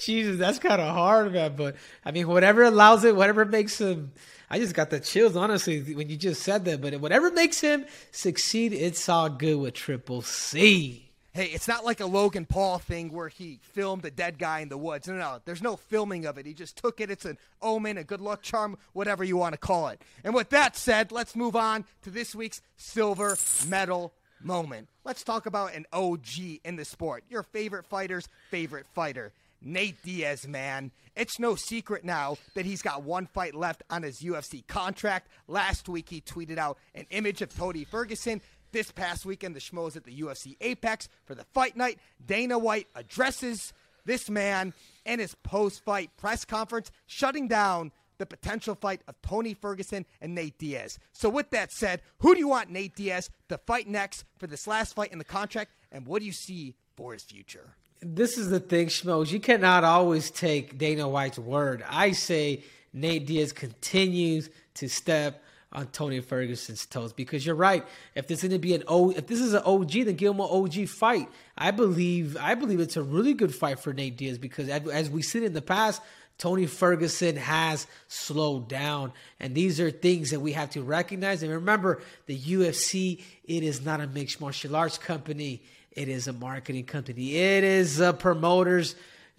Jesus, 0.05 0.37
that's 0.37 0.59
kind 0.59 0.81
of 0.81 0.93
hard, 0.93 1.33
man. 1.33 1.55
But 1.55 1.75
I 2.03 2.11
mean, 2.11 2.27
whatever 2.27 2.63
allows 2.63 3.03
it, 3.03 3.15
whatever 3.15 3.45
makes 3.45 3.79
him. 3.79 4.11
I 4.49 4.59
just 4.59 4.75
got 4.75 4.89
the 4.89 4.99
chills, 4.99 5.35
honestly, 5.35 5.81
when 5.93 6.09
you 6.09 6.17
just 6.17 6.43
said 6.43 6.65
that. 6.65 6.81
But 6.81 6.99
whatever 6.99 7.31
makes 7.31 7.59
him 7.59 7.85
succeed, 8.11 8.73
it's 8.73 9.09
all 9.09 9.29
good 9.29 9.57
with 9.57 9.73
Triple 9.73 10.21
C. 10.21 11.09
Hey, 11.35 11.45
it's 11.45 11.67
not 11.67 11.83
like 11.83 11.99
a 11.99 12.05
Logan 12.05 12.45
Paul 12.45 12.77
thing 12.77 13.11
where 13.11 13.27
he 13.27 13.59
filmed 13.63 14.05
a 14.05 14.11
dead 14.11 14.37
guy 14.37 14.59
in 14.59 14.69
the 14.69 14.77
woods. 14.77 15.07
No, 15.07 15.15
no, 15.15 15.39
there's 15.45 15.63
no 15.63 15.75
filming 15.75 16.27
of 16.27 16.37
it. 16.37 16.45
He 16.45 16.53
just 16.53 16.77
took 16.77 17.01
it. 17.01 17.09
It's 17.09 17.25
an 17.25 17.39
omen, 17.59 17.97
a 17.97 18.03
good 18.03 18.21
luck 18.21 18.43
charm, 18.43 18.77
whatever 18.93 19.23
you 19.23 19.35
want 19.35 19.53
to 19.53 19.57
call 19.57 19.87
it. 19.87 19.99
And 20.23 20.35
with 20.35 20.49
that 20.51 20.77
said, 20.77 21.11
let's 21.11 21.35
move 21.35 21.55
on 21.55 21.85
to 22.03 22.11
this 22.11 22.35
week's 22.35 22.61
silver 22.77 23.35
medal 23.67 24.13
moment. 24.43 24.89
Let's 25.03 25.23
talk 25.23 25.47
about 25.47 25.73
an 25.73 25.87
OG 25.91 26.59
in 26.63 26.75
the 26.75 26.85
sport. 26.85 27.23
Your 27.29 27.41
favorite 27.41 27.87
fighter's 27.87 28.27
favorite 28.51 28.85
fighter. 28.93 29.33
Nate 29.63 30.01
Diaz, 30.03 30.47
man. 30.47 30.91
It's 31.15 31.39
no 31.39 31.55
secret 31.55 32.03
now 32.03 32.37
that 32.55 32.65
he's 32.65 32.81
got 32.81 33.03
one 33.03 33.27
fight 33.27 33.55
left 33.55 33.83
on 33.89 34.03
his 34.03 34.21
UFC 34.21 34.65
contract. 34.67 35.29
Last 35.47 35.87
week, 35.87 36.09
he 36.09 36.21
tweeted 36.21 36.57
out 36.57 36.77
an 36.95 37.05
image 37.09 37.41
of 37.41 37.55
Tony 37.55 37.83
Ferguson. 37.83 38.41
This 38.71 38.91
past 38.91 39.25
weekend, 39.25 39.55
the 39.55 39.59
schmoes 39.59 39.95
at 39.95 40.03
the 40.03 40.19
UFC 40.19 40.55
Apex 40.59 41.07
for 41.25 41.35
the 41.35 41.45
fight 41.53 41.77
night. 41.77 41.99
Dana 42.25 42.57
White 42.57 42.87
addresses 42.95 43.71
this 44.05 44.29
man 44.29 44.73
in 45.05 45.19
his 45.19 45.35
post 45.35 45.83
fight 45.83 46.09
press 46.17 46.43
conference, 46.45 46.91
shutting 47.05 47.47
down 47.47 47.91
the 48.17 48.25
potential 48.25 48.75
fight 48.75 49.01
of 49.07 49.21
Tony 49.21 49.53
Ferguson 49.53 50.05
and 50.21 50.33
Nate 50.33 50.57
Diaz. 50.57 50.97
So, 51.11 51.29
with 51.29 51.49
that 51.51 51.71
said, 51.71 52.01
who 52.19 52.33
do 52.33 52.39
you 52.39 52.47
want 52.47 52.69
Nate 52.69 52.95
Diaz 52.95 53.29
to 53.49 53.57
fight 53.59 53.87
next 53.87 54.25
for 54.37 54.47
this 54.47 54.67
last 54.67 54.95
fight 54.95 55.11
in 55.11 55.17
the 55.17 55.23
contract, 55.23 55.71
and 55.91 56.05
what 56.05 56.19
do 56.19 56.25
you 56.25 56.31
see 56.31 56.75
for 56.95 57.13
his 57.13 57.23
future? 57.23 57.75
This 58.03 58.37
is 58.37 58.49
the 58.49 58.59
thing, 58.59 58.87
Schmoes. 58.87 59.31
You 59.31 59.39
cannot 59.39 59.83
always 59.83 60.29
take 60.29 60.77
Dana 60.77 61.07
White's 61.07 61.39
word. 61.39 61.83
I 61.89 62.11
say 62.11 62.63
Nate 62.93 63.25
Diaz 63.25 63.53
continues 63.53 64.49
to 64.75 64.89
step 64.89 65.43
on 65.71 65.87
Tony 65.87 66.19
Ferguson's 66.19 66.85
toes 66.85 67.13
because 67.13 67.45
you're 67.45 67.55
right. 67.55 67.83
If 68.13 68.27
this 68.27 68.43
is 68.43 68.49
going 68.49 68.61
to 68.61 68.67
be 68.67 68.75
an 68.75 68.83
O, 68.87 69.09
if 69.09 69.25
this 69.27 69.41
is 69.41 69.53
an 69.53 69.63
OG, 69.65 69.91
give 69.91 70.33
him 70.33 70.41
OG 70.41 70.87
fight. 70.87 71.29
I 71.57 71.71
believe, 71.71 72.37
I 72.39 72.53
believe 72.55 72.79
it's 72.79 72.97
a 72.97 73.03
really 73.03 73.33
good 73.33 73.53
fight 73.53 73.79
for 73.79 73.91
Nate 73.93 74.15
Diaz 74.15 74.37
because 74.37 74.69
as, 74.69 74.87
as 74.87 75.09
we 75.09 75.23
seen 75.23 75.43
in 75.43 75.53
the 75.53 75.61
past, 75.61 76.01
Tony 76.37 76.65
Ferguson 76.65 77.35
has 77.37 77.87
slowed 78.07 78.67
down, 78.67 79.13
and 79.39 79.55
these 79.55 79.79
are 79.79 79.91
things 79.91 80.31
that 80.31 80.39
we 80.39 80.53
have 80.53 80.71
to 80.71 80.81
recognize. 80.81 81.43
And 81.43 81.51
remember, 81.51 82.01
the 82.25 82.37
UFC 82.37 83.21
it 83.45 83.63
is 83.63 83.83
not 83.85 84.01
a 84.01 84.07
mixed 84.07 84.41
martial 84.41 84.75
arts 84.75 84.97
company. 84.97 85.63
It 85.91 86.09
is 86.09 86.27
a 86.27 86.33
marketing 86.33 86.85
company. 86.85 87.35
It 87.35 87.63
is 87.63 87.99
a 87.99 88.13
promoter's 88.13 88.95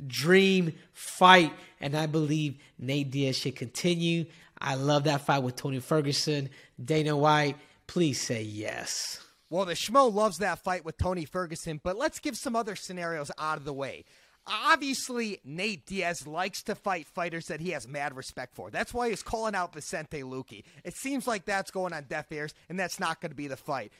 dream 0.06 0.72
fight. 0.92 1.52
And 1.80 1.96
I 1.96 2.06
believe 2.06 2.58
Nate 2.78 3.10
Diaz 3.10 3.38
should 3.38 3.56
continue. 3.56 4.26
I 4.58 4.76
love 4.76 5.04
that 5.04 5.22
fight 5.22 5.42
with 5.42 5.56
Tony 5.56 5.80
Ferguson. 5.80 6.50
Dana 6.82 7.16
White, 7.16 7.56
please 7.86 8.20
say 8.20 8.42
yes. 8.42 9.20
Well, 9.50 9.64
the 9.64 9.74
Schmo 9.74 10.12
loves 10.12 10.38
that 10.38 10.60
fight 10.60 10.84
with 10.84 10.96
Tony 10.96 11.24
Ferguson, 11.24 11.80
but 11.82 11.96
let's 11.96 12.18
give 12.18 12.36
some 12.36 12.56
other 12.56 12.74
scenarios 12.76 13.30
out 13.38 13.58
of 13.58 13.64
the 13.64 13.72
way. 13.72 14.04
Obviously, 14.46 15.40
Nate 15.44 15.86
Diaz 15.86 16.26
likes 16.26 16.62
to 16.64 16.74
fight 16.74 17.06
fighters 17.06 17.46
that 17.46 17.60
he 17.60 17.70
has 17.70 17.88
mad 17.88 18.14
respect 18.14 18.54
for. 18.54 18.70
That's 18.70 18.92
why 18.92 19.08
he's 19.08 19.22
calling 19.22 19.54
out 19.54 19.72
Vicente 19.72 20.22
Luque. 20.22 20.64
It 20.84 20.94
seems 20.94 21.26
like 21.26 21.46
that's 21.46 21.70
going 21.70 21.94
on 21.94 22.04
deaf 22.04 22.30
ears, 22.30 22.54
and 22.68 22.78
that's 22.78 23.00
not 23.00 23.20
going 23.20 23.30
to 23.30 23.36
be 23.36 23.48
the 23.48 23.56
fight. 23.56 23.92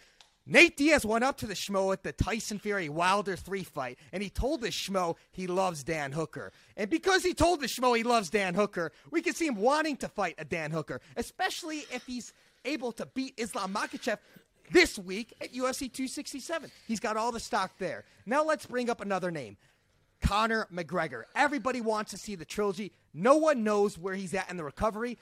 Nate 0.46 0.76
Diaz 0.76 1.06
went 1.06 1.24
up 1.24 1.38
to 1.38 1.46
the 1.46 1.54
Schmo 1.54 1.90
at 1.94 2.02
the 2.02 2.12
Tyson 2.12 2.58
Fury 2.58 2.90
Wilder 2.90 3.34
3 3.34 3.64
fight, 3.64 3.98
and 4.12 4.22
he 4.22 4.28
told 4.28 4.60
the 4.60 4.68
Schmo 4.68 5.16
he 5.32 5.46
loves 5.46 5.82
Dan 5.82 6.12
Hooker. 6.12 6.52
And 6.76 6.90
because 6.90 7.22
he 7.22 7.32
told 7.32 7.62
the 7.62 7.66
Schmo 7.66 7.96
he 7.96 8.02
loves 8.02 8.28
Dan 8.28 8.52
Hooker, 8.52 8.92
we 9.10 9.22
can 9.22 9.32
see 9.32 9.46
him 9.46 9.56
wanting 9.56 9.96
to 9.98 10.08
fight 10.08 10.34
a 10.36 10.44
Dan 10.44 10.70
Hooker, 10.70 11.00
especially 11.16 11.86
if 11.90 12.04
he's 12.04 12.34
able 12.66 12.92
to 12.92 13.06
beat 13.06 13.32
Islam 13.38 13.72
Makhachev 13.72 14.18
this 14.70 14.98
week 14.98 15.32
at 15.40 15.54
UFC 15.54 15.90
267. 15.90 16.70
He's 16.86 17.00
got 17.00 17.16
all 17.16 17.32
the 17.32 17.40
stock 17.40 17.72
there. 17.78 18.04
Now 18.26 18.44
let's 18.44 18.66
bring 18.66 18.90
up 18.90 19.00
another 19.00 19.30
name. 19.30 19.56
Conor 20.24 20.66
McGregor. 20.72 21.24
Everybody 21.36 21.82
wants 21.82 22.10
to 22.12 22.16
see 22.16 22.34
the 22.34 22.46
trilogy. 22.46 22.92
No 23.12 23.36
one 23.36 23.62
knows 23.62 23.98
where 23.98 24.14
he's 24.14 24.32
at 24.32 24.50
in 24.50 24.56
the 24.56 24.64
recovery. 24.64 25.18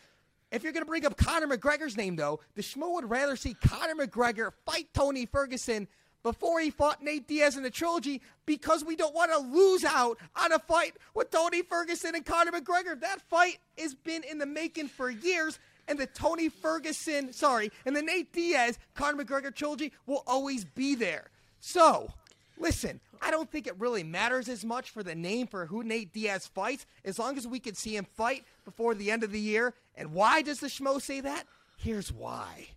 If 0.52 0.62
you're 0.62 0.72
going 0.72 0.84
to 0.84 0.88
bring 0.88 1.04
up 1.04 1.16
Conor 1.16 1.48
McGregor's 1.48 1.96
name, 1.96 2.14
though, 2.14 2.38
the 2.54 2.62
Schmo 2.62 2.92
would 2.94 3.10
rather 3.10 3.34
see 3.34 3.54
Conor 3.54 4.06
McGregor 4.06 4.52
fight 4.64 4.86
Tony 4.94 5.26
Ferguson 5.26 5.88
before 6.22 6.60
he 6.60 6.70
fought 6.70 7.02
Nate 7.02 7.26
Diaz 7.26 7.56
in 7.56 7.64
the 7.64 7.70
trilogy 7.70 8.22
because 8.46 8.84
we 8.84 8.94
don't 8.94 9.14
want 9.14 9.32
to 9.32 9.38
lose 9.38 9.84
out 9.84 10.18
on 10.36 10.52
a 10.52 10.58
fight 10.60 10.94
with 11.14 11.32
Tony 11.32 11.62
Ferguson 11.62 12.14
and 12.14 12.24
Conor 12.24 12.52
McGregor. 12.52 13.00
That 13.00 13.20
fight 13.22 13.58
has 13.76 13.96
been 13.96 14.22
in 14.22 14.38
the 14.38 14.46
making 14.46 14.86
for 14.86 15.10
years, 15.10 15.58
and 15.88 15.98
the 15.98 16.06
Tony 16.06 16.48
Ferguson, 16.48 17.32
sorry, 17.32 17.72
and 17.84 17.96
the 17.96 18.02
Nate 18.02 18.32
Diaz 18.32 18.78
Conor 18.94 19.24
McGregor 19.24 19.52
trilogy 19.52 19.92
will 20.06 20.22
always 20.28 20.64
be 20.64 20.94
there. 20.94 21.28
So, 21.58 22.12
listen, 22.58 23.00
I 23.20 23.30
don't 23.30 23.50
think 23.50 23.66
it 23.66 23.78
really 23.78 24.02
matters 24.02 24.48
as 24.48 24.64
much 24.64 24.90
for 24.90 25.02
the 25.02 25.14
name 25.14 25.46
for 25.46 25.66
who 25.66 25.82
Nate 25.82 26.12
Diaz 26.12 26.46
fights 26.46 26.86
as 27.04 27.18
long 27.18 27.36
as 27.36 27.46
we 27.46 27.60
can 27.60 27.74
see 27.74 27.96
him 27.96 28.06
fight 28.16 28.44
before 28.64 28.94
the 28.94 29.10
end 29.10 29.22
of 29.22 29.32
the 29.32 29.40
year. 29.40 29.74
And 29.96 30.12
why 30.12 30.42
does 30.42 30.60
the 30.60 30.68
Schmo 30.68 31.00
say 31.00 31.20
that? 31.20 31.44
Here's 31.76 32.12
why. 32.12 32.68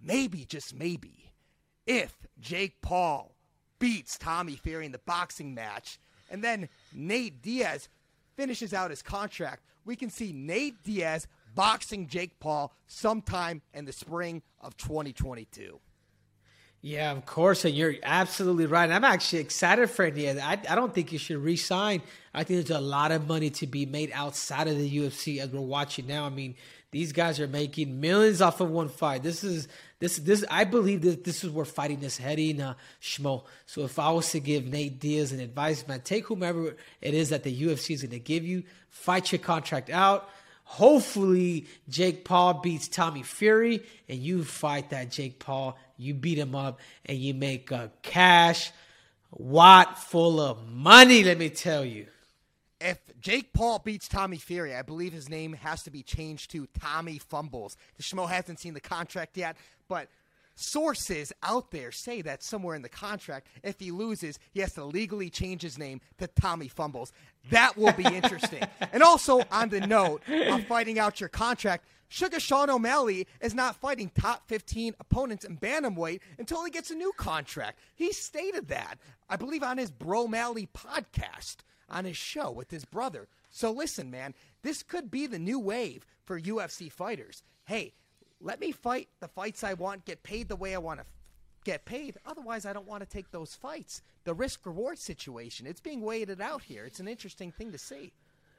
Maybe, 0.00 0.44
just 0.44 0.74
maybe, 0.74 1.32
if 1.86 2.14
Jake 2.40 2.80
Paul 2.82 3.34
beats 3.78 4.18
Tommy 4.18 4.56
Fury 4.56 4.86
in 4.86 4.92
the 4.92 4.98
boxing 4.98 5.54
match 5.54 5.98
and 6.30 6.42
then 6.42 6.68
Nate 6.92 7.42
Diaz 7.42 7.88
finishes 8.36 8.74
out 8.74 8.90
his 8.90 9.02
contract, 9.02 9.62
we 9.84 9.96
can 9.96 10.10
see 10.10 10.32
Nate 10.32 10.82
Diaz 10.82 11.26
boxing 11.54 12.06
Jake 12.06 12.38
Paul 12.40 12.72
sometime 12.86 13.62
in 13.72 13.84
the 13.84 13.92
spring 13.92 14.42
of 14.60 14.76
2022. 14.76 15.78
Yeah, 16.86 17.12
of 17.12 17.24
course, 17.24 17.64
and 17.64 17.74
you're 17.74 17.94
absolutely 18.02 18.66
right. 18.66 18.90
I'm 18.90 19.04
actually 19.04 19.38
excited 19.38 19.88
for 19.88 20.04
it. 20.04 20.38
I, 20.38 20.60
I 20.68 20.74
don't 20.74 20.92
think 20.94 21.12
you 21.12 21.18
should 21.18 21.38
resign. 21.38 22.02
I 22.34 22.44
think 22.44 22.66
there's 22.66 22.78
a 22.78 22.82
lot 22.82 23.10
of 23.10 23.26
money 23.26 23.48
to 23.48 23.66
be 23.66 23.86
made 23.86 24.10
outside 24.12 24.68
of 24.68 24.76
the 24.76 24.98
UFC 24.98 25.38
as 25.38 25.48
we're 25.48 25.60
watching 25.62 26.06
now. 26.06 26.26
I 26.26 26.28
mean, 26.28 26.56
These 26.90 27.12
guys 27.12 27.40
are 27.40 27.48
making 27.48 28.02
millions 28.02 28.42
off 28.42 28.60
of 28.60 28.70
one 28.70 28.90
fight. 28.90 29.22
This 29.22 29.42
is 29.42 29.66
this 29.98 30.18
this 30.18 30.44
I 30.50 30.64
believe 30.64 31.00
that 31.02 31.24
this 31.24 31.42
is 31.42 31.48
where 31.48 31.64
fighting 31.64 32.02
is 32.02 32.18
heading, 32.18 32.60
uh, 32.60 32.74
Schmo. 33.00 33.44
So 33.64 33.84
if 33.84 33.98
I 33.98 34.10
was 34.10 34.30
to 34.32 34.40
give 34.40 34.66
Nate 34.66 35.00
Diaz 35.00 35.32
an 35.32 35.40
advice, 35.40 35.88
man, 35.88 36.02
take 36.02 36.26
whomever 36.26 36.76
it 37.00 37.14
is 37.14 37.30
that 37.30 37.44
the 37.44 37.62
UFC 37.62 37.94
is 37.94 38.02
going 38.02 38.10
to 38.10 38.18
give 38.18 38.44
you, 38.44 38.62
fight 38.90 39.32
your 39.32 39.38
contract 39.38 39.88
out. 39.88 40.28
Hopefully, 40.64 41.66
Jake 41.88 42.24
Paul 42.24 42.54
beats 42.54 42.88
Tommy 42.88 43.22
Fury, 43.22 43.82
and 44.06 44.18
you 44.18 44.44
fight 44.44 44.90
that 44.90 45.10
Jake 45.10 45.38
Paul. 45.38 45.78
You 45.96 46.14
beat 46.14 46.38
him 46.38 46.54
up, 46.54 46.80
and 47.06 47.18
you 47.18 47.34
make 47.34 47.70
a 47.70 47.90
cash 48.02 48.72
wad 49.30 49.96
full 49.96 50.40
of 50.40 50.68
money. 50.68 51.24
Let 51.24 51.38
me 51.38 51.50
tell 51.50 51.84
you 51.84 52.06
if 52.84 52.98
Jake 53.18 53.52
Paul 53.54 53.78
beats 53.78 54.06
Tommy 54.08 54.36
Fury, 54.36 54.74
I 54.74 54.82
believe 54.82 55.12
his 55.12 55.28
name 55.28 55.54
has 55.54 55.82
to 55.84 55.90
be 55.90 56.02
changed 56.02 56.50
to 56.50 56.68
Tommy 56.78 57.18
Fumbles. 57.18 57.76
The 57.96 58.02
Schmo 58.02 58.28
hasn't 58.28 58.60
seen 58.60 58.74
the 58.74 58.80
contract 58.80 59.38
yet, 59.38 59.56
but 59.88 60.08
sources 60.54 61.32
out 61.42 61.70
there 61.70 61.90
say 61.90 62.20
that 62.22 62.42
somewhere 62.42 62.76
in 62.76 62.82
the 62.82 62.88
contract, 62.90 63.48
if 63.62 63.80
he 63.80 63.90
loses, 63.90 64.38
he 64.52 64.60
has 64.60 64.74
to 64.74 64.84
legally 64.84 65.30
change 65.30 65.62
his 65.62 65.78
name 65.78 66.00
to 66.18 66.26
Tommy 66.26 66.68
Fumbles. 66.68 67.12
That 67.50 67.76
will 67.78 67.92
be 67.92 68.04
interesting. 68.14 68.62
and 68.92 69.02
also, 69.02 69.42
on 69.50 69.70
the 69.70 69.80
note 69.80 70.22
of 70.28 70.64
fighting 70.66 70.98
out 70.98 71.20
your 71.20 71.30
contract, 71.30 71.86
Sugar 72.14 72.38
Sean 72.38 72.70
O'Malley 72.70 73.26
is 73.40 73.56
not 73.56 73.74
fighting 73.74 74.08
top 74.08 74.46
15 74.46 74.94
opponents 75.00 75.44
in 75.44 75.58
Bantamweight 75.58 76.20
until 76.38 76.64
he 76.64 76.70
gets 76.70 76.92
a 76.92 76.94
new 76.94 77.10
contract. 77.16 77.80
He 77.96 78.12
stated 78.12 78.68
that, 78.68 79.00
I 79.28 79.34
believe, 79.34 79.64
on 79.64 79.78
his 79.78 79.90
Bro 79.90 80.28
Malley 80.28 80.68
podcast 80.72 81.56
on 81.90 82.04
his 82.04 82.16
show 82.16 82.52
with 82.52 82.70
his 82.70 82.84
brother. 82.84 83.26
So 83.50 83.72
listen, 83.72 84.12
man, 84.12 84.32
this 84.62 84.84
could 84.84 85.10
be 85.10 85.26
the 85.26 85.40
new 85.40 85.58
wave 85.58 86.06
for 86.24 86.40
UFC 86.40 86.88
fighters. 86.88 87.42
Hey, 87.64 87.94
let 88.40 88.60
me 88.60 88.70
fight 88.70 89.08
the 89.18 89.26
fights 89.26 89.64
I 89.64 89.74
want, 89.74 90.04
get 90.04 90.22
paid 90.22 90.46
the 90.46 90.54
way 90.54 90.72
I 90.72 90.78
want 90.78 91.00
to 91.00 91.06
get 91.64 91.84
paid. 91.84 92.16
Otherwise, 92.24 92.64
I 92.64 92.72
don't 92.72 92.86
want 92.86 93.02
to 93.02 93.08
take 93.08 93.32
those 93.32 93.56
fights. 93.56 94.02
The 94.22 94.34
risk 94.34 94.64
reward 94.64 95.00
situation, 95.00 95.66
it's 95.66 95.80
being 95.80 96.00
weighted 96.00 96.40
out 96.40 96.62
here. 96.62 96.84
It's 96.84 97.00
an 97.00 97.08
interesting 97.08 97.50
thing 97.50 97.72
to 97.72 97.78
see. 97.78 98.12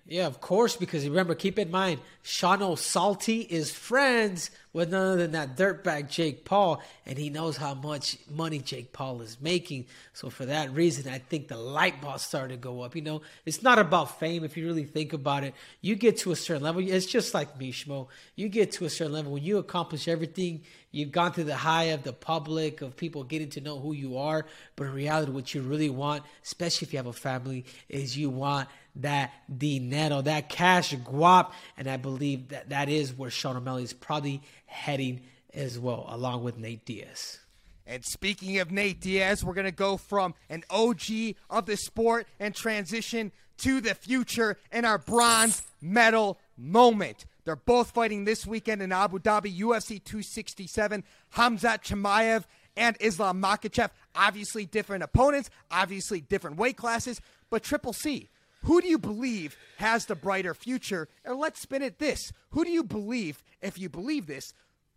Yeah, 0.08 0.28
of 0.28 0.40
course, 0.40 0.76
because 0.76 1.08
remember, 1.08 1.34
keep 1.34 1.58
in 1.58 1.72
mind, 1.72 2.00
Sean 2.22 2.62
O'Salty 2.62 3.42
is 3.42 3.72
friends 3.72 4.52
with 4.76 4.92
none 4.92 5.14
other 5.14 5.22
than 5.22 5.32
that 5.32 5.56
dirtbag 5.56 6.10
Jake 6.10 6.44
Paul, 6.44 6.84
and 7.06 7.18
he 7.18 7.30
knows 7.30 7.56
how 7.56 7.74
much 7.74 8.18
money 8.30 8.60
Jake 8.60 8.92
Paul 8.92 9.22
is 9.22 9.40
making. 9.40 9.86
So 10.12 10.30
for 10.30 10.46
that 10.48 10.70
reason, 10.74 11.10
I 11.10 11.20
think 11.20 11.48
the 11.48 11.56
light 11.56 12.02
bulb 12.02 12.20
started 12.20 12.56
to 12.56 12.60
go 12.60 12.82
up. 12.82 12.94
You 12.94 13.02
know, 13.02 13.22
it's 13.46 13.64
not 13.64 13.80
about 13.80 14.20
fame 14.20 14.44
if 14.44 14.58
you 14.58 14.66
really 14.66 14.84
think 14.84 15.14
about 15.14 15.46
it. 15.46 15.56
You 15.80 15.96
get 15.96 16.18
to 16.18 16.34
a 16.34 16.36
certain 16.36 16.62
level, 16.62 16.86
it's 16.86 17.06
just 17.06 17.34
like 17.34 17.58
Mishmo. 17.58 18.10
You 18.36 18.50
get 18.50 18.74
to 18.74 18.84
a 18.84 18.90
certain 18.90 19.14
level 19.14 19.32
when 19.32 19.44
you 19.44 19.60
accomplish 19.60 20.10
everything 20.10 20.62
You've 20.96 21.12
gone 21.12 21.34
through 21.34 21.44
the 21.44 21.58
high 21.58 21.88
of 21.92 22.04
the 22.04 22.14
public, 22.14 22.82
of 22.82 22.96
people 22.96 23.26
getting 23.26 23.50
to 23.50 23.60
know 23.60 23.78
who 23.78 23.92
you 23.92 24.18
are. 24.18 24.46
But 24.78 24.86
in 24.86 24.94
reality, 24.94 25.30
what 25.30 25.54
you 25.54 25.62
really 25.62 25.90
want, 25.90 26.24
especially 26.42 26.88
if 26.88 26.94
you 26.94 27.00
have 27.00 27.06
a 27.06 27.12
family, 27.12 27.66
is 27.90 28.18
you 28.18 28.30
want 28.30 28.70
that 28.96 29.34
dinero, 29.58 30.22
that 30.22 30.48
cash 30.48 30.96
guap. 30.96 31.52
And 31.78 31.90
I 31.90 31.98
believe 31.98 32.48
that 32.48 32.70
that 32.70 32.88
is 32.88 33.12
where 33.12 33.30
Sean 33.30 33.58
O'Malley 33.58 33.84
is 33.84 33.92
probably 33.92 34.42
heading 34.66 35.22
as 35.54 35.80
well, 35.80 36.06
along 36.10 36.44
with 36.44 36.58
Nate 36.58 36.86
Diaz. 36.86 37.40
And 37.88 38.04
speaking 38.04 38.58
of 38.60 38.72
Nate 38.72 39.00
Diaz, 39.00 39.44
we're 39.44 39.54
going 39.54 39.66
to 39.66 39.72
go 39.72 39.98
from 39.98 40.34
an 40.50 40.64
OG 40.70 41.36
of 41.50 41.66
the 41.66 41.78
sport 41.78 42.28
and 42.40 42.54
transition 42.56 43.32
to 43.58 43.80
the 43.80 43.96
future 43.96 44.58
in 44.72 44.86
our 44.86 44.98
bronze 44.98 45.62
medal 45.82 46.40
moment. 46.58 47.26
They're 47.46 47.56
both 47.56 47.92
fighting 47.92 48.26
this 48.26 48.46
weekend 48.46 48.82
in 48.82 48.92
Abu 48.92 49.20
Dhabi, 49.20 49.56
UFC 49.60 50.04
267. 50.04 51.04
Hamzat 51.36 51.84
Chimaev 51.84 52.46
and 52.76 52.98
Islam 53.00 53.42
Makhachev. 53.42 53.92
Obviously 54.16 54.66
different 54.66 55.04
opponents, 55.04 55.50
obviously 55.70 56.22
different 56.22 56.58
weight 56.58 56.78
classes, 56.78 57.22
but 57.50 57.64
Triple 57.64 57.94
C, 57.94 58.30
who 58.66 58.82
do 58.82 58.88
you 58.88 58.98
believe 58.98 59.58
has 59.78 60.06
the 60.06 60.16
brighter 60.16 60.54
future? 60.54 61.08
And 61.24 61.40
let's 61.40 61.60
spin 61.60 61.82
it 61.82 62.00
this. 62.00 62.34
Who 62.50 62.66
do 62.66 62.72
you 62.72 62.84
believe, 62.84 63.44
if 63.62 63.78
you 63.78 63.90
believe 63.90 64.28
this, 64.28 64.54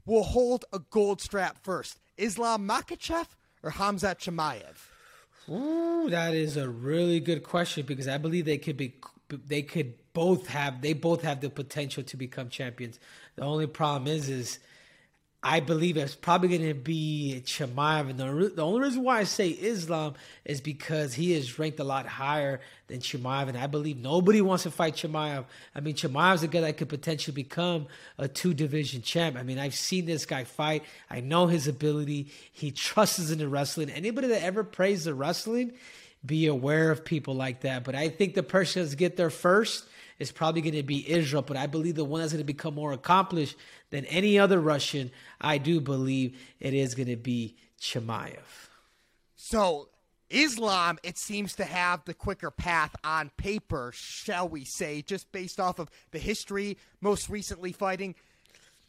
will 0.06 0.22
hold 0.22 0.64
a 0.72 0.78
gold 0.78 1.20
strap 1.20 1.58
first? 1.62 2.00
Islam 2.16 2.66
Makhachev 2.66 3.26
or 3.62 3.72
Hamzat 3.72 4.18
Chimaev? 4.18 4.88
Ooh, 5.50 6.08
that 6.10 6.34
is 6.34 6.56
a 6.56 6.68
really 6.68 7.20
good 7.20 7.42
question 7.42 7.84
because 7.86 8.08
I 8.08 8.18
believe 8.18 8.44
they 8.44 8.58
could 8.58 8.76
be 8.76 8.94
they 9.28 9.62
could 9.62 9.94
both 10.14 10.48
have 10.48 10.80
they 10.80 10.94
both 10.94 11.22
have 11.22 11.40
the 11.40 11.50
potential 11.50 12.02
to 12.02 12.16
become 12.16 12.48
champions. 12.48 12.98
The 13.36 13.42
only 13.42 13.66
problem 13.66 14.12
is 14.12 14.28
is 14.28 14.58
I 15.40 15.60
believe 15.60 15.96
it's 15.96 16.16
probably 16.16 16.48
going 16.48 16.66
to 16.66 16.74
be 16.74 17.42
Chimaev. 17.44 18.10
And 18.10 18.18
the, 18.18 18.52
the 18.56 18.64
only 18.64 18.80
reason 18.80 19.04
why 19.04 19.20
I 19.20 19.24
say 19.24 19.50
Islam 19.50 20.14
is 20.44 20.60
because 20.60 21.14
he 21.14 21.32
is 21.32 21.60
ranked 21.60 21.78
a 21.78 21.84
lot 21.84 22.06
higher 22.06 22.60
than 22.88 22.98
Chimaev. 22.98 23.48
And 23.48 23.56
I 23.56 23.68
believe 23.68 23.98
nobody 23.98 24.40
wants 24.40 24.64
to 24.64 24.72
fight 24.72 24.96
Chimaev. 24.96 25.44
I 25.76 25.80
mean, 25.80 25.94
Chimaev's 25.94 26.42
a 26.42 26.48
guy 26.48 26.62
that 26.62 26.76
could 26.76 26.88
potentially 26.88 27.36
become 27.36 27.86
a 28.18 28.26
two 28.26 28.52
division 28.52 29.00
champ. 29.00 29.36
I 29.36 29.44
mean, 29.44 29.60
I've 29.60 29.76
seen 29.76 30.06
this 30.06 30.26
guy 30.26 30.42
fight. 30.42 30.82
I 31.08 31.20
know 31.20 31.46
his 31.46 31.68
ability. 31.68 32.32
He 32.52 32.72
trusts 32.72 33.30
in 33.30 33.38
the 33.38 33.48
wrestling. 33.48 33.90
Anybody 33.90 34.26
that 34.28 34.42
ever 34.42 34.64
praised 34.64 35.04
the 35.04 35.14
wrestling, 35.14 35.72
be 36.26 36.48
aware 36.48 36.90
of 36.90 37.04
people 37.04 37.34
like 37.34 37.60
that. 37.60 37.84
But 37.84 37.94
I 37.94 38.08
think 38.08 38.34
the 38.34 38.42
person 38.42 38.82
that's 38.82 38.96
get 38.96 39.16
there 39.16 39.30
first 39.30 39.84
is 40.18 40.32
probably 40.32 40.60
going 40.60 40.74
to 40.74 40.82
be 40.82 41.08
Israel. 41.08 41.42
But 41.42 41.56
I 41.56 41.66
believe 41.66 41.94
the 41.94 42.04
one 42.04 42.20
that's 42.20 42.32
going 42.32 42.40
to 42.40 42.44
become 42.44 42.74
more 42.74 42.92
accomplished 42.92 43.56
than 43.90 44.04
any 44.06 44.38
other 44.38 44.60
Russian, 44.60 45.10
I 45.40 45.58
do 45.58 45.80
believe 45.80 46.38
it 46.60 46.74
is 46.74 46.94
going 46.94 47.08
to 47.08 47.16
be 47.16 47.56
Chimaev. 47.80 48.68
So 49.36 49.88
Islam, 50.30 50.98
it 51.02 51.16
seems 51.16 51.54
to 51.54 51.64
have 51.64 52.04
the 52.04 52.14
quicker 52.14 52.50
path 52.50 52.94
on 53.02 53.30
paper, 53.36 53.92
shall 53.94 54.48
we 54.48 54.64
say, 54.64 55.02
just 55.02 55.30
based 55.32 55.58
off 55.58 55.78
of 55.78 55.90
the 56.10 56.18
history, 56.18 56.76
most 57.00 57.28
recently 57.28 57.72
fighting. 57.72 58.14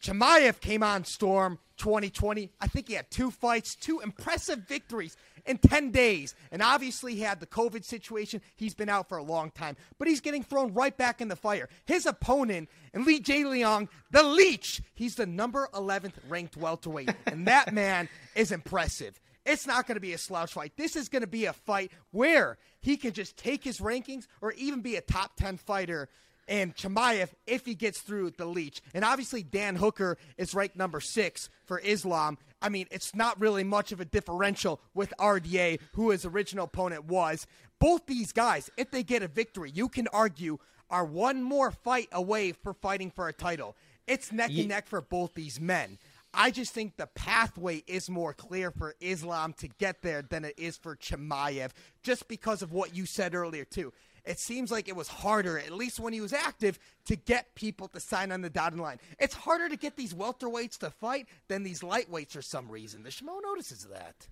Chimaev 0.01 0.59
came 0.59 0.83
on 0.83 1.03
Storm 1.03 1.59
2020. 1.77 2.49
I 2.59 2.67
think 2.67 2.87
he 2.87 2.93
had 2.93 3.09
two 3.11 3.31
fights, 3.31 3.75
two 3.75 3.99
impressive 3.99 4.59
victories 4.67 5.15
in 5.49 5.57
10 5.57 5.89
days. 5.89 6.35
And 6.51 6.61
obviously, 6.61 7.15
he 7.15 7.21
had 7.21 7.39
the 7.39 7.47
COVID 7.47 7.83
situation. 7.83 8.39
He's 8.55 8.75
been 8.75 8.87
out 8.87 9.09
for 9.09 9.17
a 9.17 9.23
long 9.23 9.49
time, 9.49 9.75
but 9.97 10.07
he's 10.07 10.21
getting 10.21 10.43
thrown 10.43 10.73
right 10.73 10.95
back 10.95 11.19
in 11.19 11.27
the 11.27 11.35
fire. 11.35 11.67
His 11.85 12.05
opponent, 12.05 12.69
and 12.93 13.05
Li 13.05 13.19
Leong, 13.19 13.89
the 14.11 14.23
Leech, 14.23 14.81
he's 14.93 15.15
the 15.15 15.25
number 15.25 15.67
11th 15.73 16.13
ranked 16.29 16.55
welterweight. 16.55 17.13
and 17.25 17.47
that 17.47 17.73
man 17.73 18.07
is 18.35 18.51
impressive. 18.51 19.19
It's 19.43 19.65
not 19.65 19.87
going 19.87 19.95
to 19.95 20.01
be 20.01 20.13
a 20.13 20.17
slouch 20.19 20.53
fight. 20.53 20.73
This 20.77 20.95
is 20.95 21.09
going 21.09 21.23
to 21.23 21.27
be 21.27 21.45
a 21.45 21.53
fight 21.53 21.91
where 22.11 22.59
he 22.81 22.95
can 22.95 23.13
just 23.13 23.35
take 23.35 23.63
his 23.63 23.79
rankings 23.79 24.27
or 24.41 24.51
even 24.53 24.81
be 24.81 24.95
a 24.95 25.01
top 25.01 25.35
10 25.37 25.57
fighter 25.57 26.09
and 26.49 26.75
Chimaev 26.75 27.29
if 27.45 27.65
he 27.65 27.75
gets 27.75 28.01
through 28.01 28.31
the 28.31 28.45
leech. 28.45 28.81
And 28.93 29.05
obviously, 29.05 29.43
Dan 29.43 29.75
Hooker 29.75 30.17
is 30.37 30.55
ranked 30.55 30.75
number 30.75 30.99
six 30.99 31.47
for 31.65 31.79
Islam. 31.79 32.39
I 32.61 32.67
mean, 32.67 32.87
it's 32.91 33.15
not 33.15 33.39
really 33.39 33.63
much 33.63 33.93
of 33.93 34.01
a 34.01 34.05
differential 34.05 34.81
with 34.93 35.13
RDA, 35.19 35.79
who 35.93 36.09
his 36.09 36.25
original 36.25 36.65
opponent 36.65 37.05
was. 37.05 37.47
Both 37.79 38.07
these 38.07 38.33
guys, 38.33 38.69
if 38.75 38.91
they 38.91 39.03
get 39.03 39.23
a 39.23 39.27
victory, 39.27 39.71
you 39.73 39.87
can 39.87 40.07
argue 40.11 40.57
are 40.89 41.05
one 41.05 41.43
more 41.43 41.69
fight 41.69 42.09
away 42.11 42.51
for 42.51 42.73
fighting 42.73 43.11
for 43.11 43.27
a 43.27 43.33
title. 43.33 43.75
It's 44.07 44.31
neck 44.31 44.49
and 44.49 44.69
neck 44.69 44.87
for 44.87 45.01
both 45.01 45.35
these 45.35 45.61
men. 45.61 45.99
I 46.33 46.49
just 46.49 46.73
think 46.73 46.97
the 46.97 47.07
pathway 47.07 47.83
is 47.87 48.09
more 48.09 48.33
clear 48.33 48.71
for 48.71 48.95
Islam 48.99 49.53
to 49.59 49.67
get 49.67 50.01
there 50.01 50.23
than 50.23 50.45
it 50.45 50.55
is 50.57 50.77
for 50.77 50.95
Chimaev, 50.95 51.71
just 52.01 52.27
because 52.27 52.63
of 52.63 52.71
what 52.71 52.95
you 52.95 53.05
said 53.05 53.35
earlier, 53.35 53.65
too 53.65 53.93
it 54.29 54.37
seems 54.37 54.71
like 54.71 54.87
it 54.87 54.95
was 54.95 55.07
harder, 55.07 55.57
at 55.57 55.71
least 55.71 55.99
when 55.99 56.13
he 56.13 56.21
was 56.21 56.33
active, 56.33 56.77
to 57.05 57.15
get 57.15 57.55
people 57.55 57.87
to 57.87 57.99
sign 57.99 58.31
on 58.31 58.41
the 58.41 58.49
dotted 58.49 58.79
line. 58.79 58.99
It's 59.17 59.33
harder 59.33 59.67
to 59.67 59.75
get 59.75 59.97
these 59.97 60.13
welterweights 60.13 60.77
to 60.79 60.91
fight 60.91 61.27
than 61.47 61.63
these 61.63 61.81
lightweights 61.81 62.33
for 62.33 62.43
some 62.43 62.69
reason. 62.69 63.01
The 63.01 63.09
Schmo 63.09 63.41
notices 63.41 63.87
that. 63.91 64.27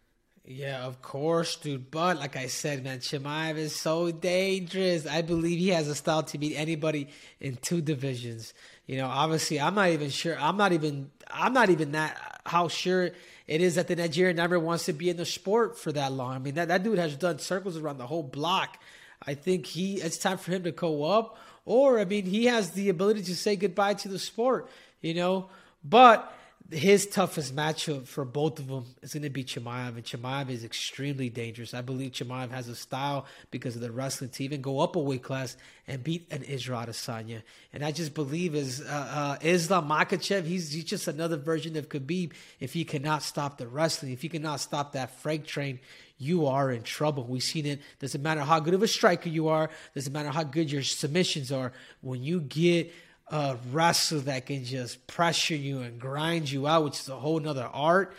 Yeah, 0.45 0.85
of 0.85 1.01
course, 1.01 1.55
dude. 1.55 1.89
But 1.89 2.19
like 2.19 2.35
I 2.35 2.45
said, 2.45 2.83
man, 2.83 2.99
Chimaev 2.99 3.57
is 3.57 3.75
so 3.75 4.11
dangerous. 4.11 5.07
I 5.07 5.23
believe 5.23 5.57
he 5.57 5.69
has 5.69 5.87
a 5.87 5.95
style 5.95 6.21
to 6.23 6.37
beat 6.37 6.55
anybody 6.55 7.07
in 7.39 7.55
two 7.55 7.81
divisions. 7.81 8.53
You 8.85 8.97
know, 8.97 9.07
obviously, 9.07 9.59
I'm 9.59 9.73
not 9.73 9.89
even 9.89 10.11
sure. 10.11 10.37
I'm 10.39 10.57
not 10.57 10.73
even. 10.73 11.09
I'm 11.29 11.53
not 11.53 11.71
even 11.71 11.93
that 11.93 12.39
how 12.45 12.67
sure 12.67 13.09
it 13.47 13.61
is 13.61 13.75
that 13.75 13.87
the 13.87 13.95
Nigerian 13.95 14.37
never 14.37 14.59
wants 14.59 14.85
to 14.85 14.93
be 14.93 15.09
in 15.09 15.17
the 15.17 15.25
sport 15.25 15.77
for 15.77 15.91
that 15.91 16.11
long. 16.13 16.35
I 16.35 16.39
mean, 16.39 16.53
that 16.53 16.67
that 16.67 16.83
dude 16.83 16.99
has 16.99 17.17
done 17.17 17.39
circles 17.39 17.77
around 17.77 17.97
the 17.97 18.07
whole 18.07 18.23
block 18.23 18.79
I 19.25 19.33
think 19.33 19.65
he 19.65 19.95
it's 19.95 20.17
time 20.17 20.37
for 20.37 20.51
him 20.51 20.63
to 20.63 20.71
go 20.71 21.03
up. 21.03 21.37
Or 21.65 21.99
I 21.99 22.05
mean, 22.05 22.25
he 22.25 22.45
has 22.45 22.71
the 22.71 22.89
ability 22.89 23.23
to 23.23 23.35
say 23.35 23.55
goodbye 23.55 23.95
to 23.95 24.07
the 24.07 24.19
sport, 24.19 24.69
you 25.01 25.13
know. 25.13 25.49
But 25.83 26.33
his 26.71 27.07
toughest 27.07 27.55
matchup 27.55 28.07
for 28.07 28.25
both 28.25 28.59
of 28.59 28.67
them 28.67 28.85
is 29.01 29.13
going 29.13 29.23
to 29.23 29.29
be 29.29 29.43
Chimaev, 29.43 29.89
and 29.89 30.03
Chimaev 30.03 30.49
is 30.49 30.65
extremely 30.65 31.29
dangerous. 31.29 31.73
I 31.73 31.81
believe 31.81 32.11
Chimaev 32.11 32.51
has 32.51 32.67
a 32.67 32.75
style 32.75 33.25
because 33.51 33.75
of 33.75 33.81
the 33.81 33.91
wrestling 33.91 34.31
to 34.31 34.43
even 34.43 34.61
go 34.61 34.81
up 34.81 34.95
a 34.95 34.99
weight 34.99 35.23
class 35.23 35.55
and 35.87 36.03
beat 36.03 36.27
an 36.31 36.43
Israel 36.43 36.81
Adesanya. 36.81 37.41
And 37.71 37.85
I 37.85 37.91
just 37.91 38.13
believe 38.13 38.53
is 38.53 38.81
uh, 38.81 38.85
uh, 38.85 39.37
Islam 39.41 39.87
Makhachev, 39.87 40.43
he's, 40.43 40.71
he's 40.73 40.83
just 40.83 41.07
another 41.07 41.37
version 41.37 41.77
of 41.77 41.87
Khabib. 41.87 42.33
If 42.59 42.73
he 42.73 42.83
cannot 42.83 43.23
stop 43.23 43.57
the 43.57 43.67
wrestling, 43.67 44.11
if 44.11 44.21
he 44.21 44.29
cannot 44.29 44.59
stop 44.59 44.91
that 44.93 45.11
freight 45.21 45.45
train, 45.45 45.79
you 46.17 46.47
are 46.47 46.71
in 46.71 46.83
trouble. 46.83 47.23
We've 47.23 47.43
seen 47.43 47.65
it. 47.65 47.79
Doesn't 47.99 48.21
matter 48.21 48.41
how 48.41 48.59
good 48.59 48.73
of 48.73 48.83
a 48.83 48.87
striker 48.87 49.29
you 49.29 49.47
are. 49.49 49.69
Doesn't 49.93 50.13
matter 50.13 50.29
how 50.29 50.43
good 50.43 50.71
your 50.71 50.83
submissions 50.83 51.51
are. 51.51 51.73
When 52.01 52.23
you 52.23 52.41
get 52.41 52.91
a 53.29 53.57
wrestler 53.71 54.19
that 54.19 54.45
can 54.45 54.65
just 54.65 55.05
pressure 55.07 55.55
you 55.55 55.81
and 55.81 55.99
grind 55.99 56.49
you 56.49 56.67
out, 56.67 56.85
which 56.85 56.99
is 56.99 57.09
a 57.09 57.15
whole 57.15 57.39
nother 57.39 57.69
art, 57.71 58.15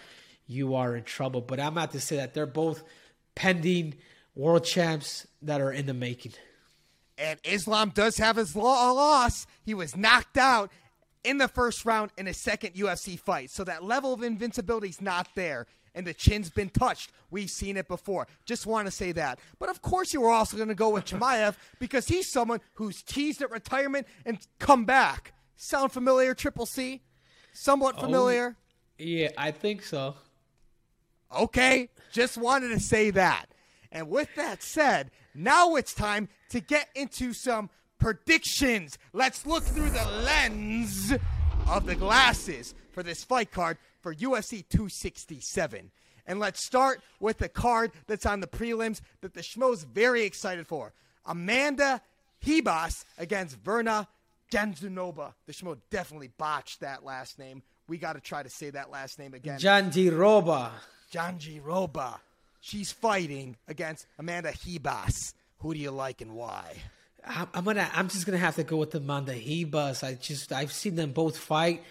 you 0.47 0.75
are 0.75 0.95
in 0.97 1.05
trouble. 1.05 1.41
But 1.41 1.61
I'm 1.61 1.73
about 1.73 1.93
to 1.93 2.01
say 2.01 2.17
that 2.17 2.35
they're 2.35 2.47
both 2.47 2.83
pending 3.35 3.95
world 4.35 4.65
champs 4.65 5.27
that 5.43 5.61
are 5.61 5.73
in 5.73 5.87
the 5.87 5.95
making. 5.95 6.33
And 7.17 7.41
Islam 7.43 7.91
does 7.91 8.19
have 8.19 8.37
his 8.37 8.55
loss. 8.55 9.47
He 9.65 9.75
was 9.75 9.97
knocked 9.97 10.39
out 10.39 10.71
in 11.25 11.39
the 11.39 11.49
first 11.49 11.85
round 11.85 12.13
in 12.17 12.29
a 12.29 12.35
second 12.35 12.75
UFC 12.75 13.19
fight. 13.19 13.51
So 13.51 13.65
that 13.65 13.83
level 13.83 14.13
of 14.13 14.23
invincibility 14.23 14.89
is 14.89 15.01
not 15.01 15.29
there 15.35 15.67
and 15.99 16.07
the 16.07 16.15
chin's 16.15 16.49
been 16.49 16.71
touched. 16.71 17.11
We've 17.29 17.51
seen 17.51 17.77
it 17.77 17.89
before. 17.89 18.29
Just 18.47 18.67
want 18.67 18.87
to 18.87 18.93
say 18.93 19.11
that. 19.13 19.41
But 19.59 19.69
of 19.69 19.83
course, 19.83 20.15
you 20.15 20.21
were 20.21 20.31
also 20.31 20.57
going 20.57 20.69
to 20.69 20.75
go 20.75 20.91
with 20.91 21.07
Chimaev 21.07 21.57
because 21.81 22.07
he's 22.07 22.31
someone 22.31 22.61
who's 22.75 23.03
teased 23.03 23.43
at 23.43 23.51
retirement 23.51 24.07
and 24.25 24.39
come 24.61 24.85
back. 24.85 25.35
Sound 25.57 25.91
familiar, 25.91 26.35
Triple 26.35 26.67
C? 26.67 27.03
Somewhat 27.53 27.97
oh, 27.99 28.03
familiar? 28.03 28.57
Oh, 28.57 28.95
yeah, 28.97 29.31
I 29.37 29.51
think 29.51 29.83
so. 29.83 30.15
Okay, 31.37 31.91
just 32.13 32.39
wanted 32.39 32.69
to 32.69 32.81
say 32.81 33.11
that. 33.11 33.47
And 33.91 34.09
with 34.09 34.33
that 34.37 34.63
said, 34.63 35.11
now 35.35 35.75
it's 35.75 35.93
time 35.93 36.29
to 36.51 36.61
get 36.61 36.89
into 36.95 37.33
some 37.33 37.71
predictions. 37.99 38.99
Let's 39.13 39.45
look 39.45 39.65
through 39.65 39.91
the 39.91 40.07
lens 40.07 41.13
of 41.69 41.87
the 41.87 41.97
glasses 41.97 42.77
for 42.93 43.03
this 43.03 43.25
fight 43.25 43.51
card 43.51 43.79
for 44.01 44.15
UFC 44.15 44.65
267. 44.69 45.91
And 46.27 46.39
let's 46.39 46.63
start 46.63 47.01
with 47.21 47.39
the 47.39 47.49
card 47.49 47.93
that's 48.07 48.27
on 48.27 48.41
the 48.41 48.47
prelims 48.47 49.01
that 49.23 49.35
the 49.35 49.41
Schmo's 49.41 49.85
very 49.85 50.23
excited 50.23 50.67
for. 50.67 50.93
Amanda 51.25 52.03
Ribas 52.45 53.05
against 53.19 53.63
Virna 53.63 54.07
Jandiroba. 54.53 55.35
The 55.47 55.53
Schmo 55.53 55.79
definitely 55.91 56.31
botched 56.37 56.81
that 56.81 57.05
last 57.05 57.39
name. 57.39 57.63
We 57.89 57.99
got 57.99 58.15
to 58.15 58.21
try 58.21 58.43
to 58.43 58.51
say 58.51 58.71
that 58.71 58.91
last 58.91 59.19
name 59.19 59.35
again. 59.35 59.59
Jandiroba. 59.59 60.71
Jandiroba. 61.13 62.19
She's 62.61 62.93
fighting 62.93 63.57
against 63.67 64.07
Amanda 64.19 64.53
Ribas. 64.53 65.33
Who 65.61 65.75
do 65.75 65.81
you 65.81 65.91
like 65.91 66.21
and 66.21 66.35
why? 66.35 66.77
I'm 67.25 67.65
gonna. 67.65 67.91
I'm 67.95 68.09
just 68.09 68.27
gonna 68.27 68.39
have 68.39 68.57
to 68.57 68.65
go 68.65 68.77
with 68.77 68.95
Amanda 68.95 69.35
Ribas. 69.35 70.05
I 70.05 70.15
just 70.15 70.53
I've 70.53 70.73
seen 70.73 70.95
them 70.95 71.13
both 71.13 71.37
fight. 71.37 71.83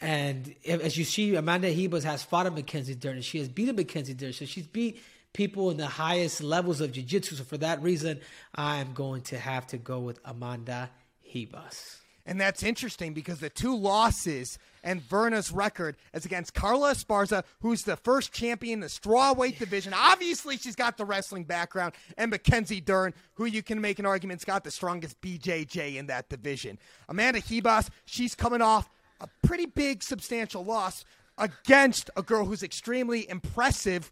And 0.00 0.54
as 0.66 0.96
you 0.96 1.04
see, 1.04 1.34
Amanda 1.34 1.68
Ribas 1.68 2.04
has 2.04 2.22
fought 2.22 2.46
a 2.46 2.50
Mackenzie 2.50 2.94
Dern, 2.94 3.16
and 3.16 3.24
she 3.24 3.38
has 3.38 3.48
beaten 3.48 3.76
Mackenzie 3.76 4.14
Dern. 4.14 4.32
So 4.32 4.46
she's 4.46 4.66
beat 4.66 5.02
people 5.32 5.70
in 5.70 5.76
the 5.76 5.86
highest 5.86 6.42
levels 6.42 6.80
of 6.80 6.92
jiu-jitsu. 6.92 7.36
So 7.36 7.44
for 7.44 7.58
that 7.58 7.82
reason, 7.82 8.20
I'm 8.54 8.94
going 8.94 9.22
to 9.22 9.38
have 9.38 9.66
to 9.68 9.78
go 9.78 10.00
with 10.00 10.18
Amanda 10.24 10.90
Ribas. 11.34 11.98
And 12.26 12.40
that's 12.40 12.62
interesting 12.62 13.12
because 13.12 13.40
the 13.40 13.50
two 13.50 13.76
losses 13.76 14.58
and 14.82 15.02
Virna's 15.02 15.50
record 15.50 15.96
is 16.14 16.24
against 16.24 16.54
Carla 16.54 16.92
Esparza, 16.92 17.44
who's 17.60 17.82
the 17.82 17.96
first 17.96 18.32
champion 18.32 18.74
in 18.74 18.80
the 18.80 18.86
strawweight 18.86 19.58
division. 19.58 19.92
Obviously, 19.94 20.56
she's 20.56 20.76
got 20.76 20.96
the 20.96 21.04
wrestling 21.04 21.44
background, 21.44 21.94
and 22.16 22.30
Mackenzie 22.30 22.80
Dern, 22.80 23.12
who 23.34 23.46
you 23.46 23.62
can 23.62 23.80
make 23.80 23.98
an 23.98 24.06
argument's 24.06 24.44
got 24.44 24.64
the 24.64 24.70
strongest 24.70 25.20
BJJ 25.20 25.96
in 25.96 26.06
that 26.06 26.28
division. 26.28 26.78
Amanda 27.08 27.40
Ribas, 27.40 27.88
she's 28.06 28.34
coming 28.34 28.62
off 28.62 28.88
a 29.20 29.28
pretty 29.46 29.66
big, 29.66 30.02
substantial 30.02 30.64
loss 30.64 31.04
against 31.38 32.10
a 32.16 32.22
girl 32.22 32.44
who's 32.44 32.62
extremely 32.62 33.28
impressive 33.28 34.10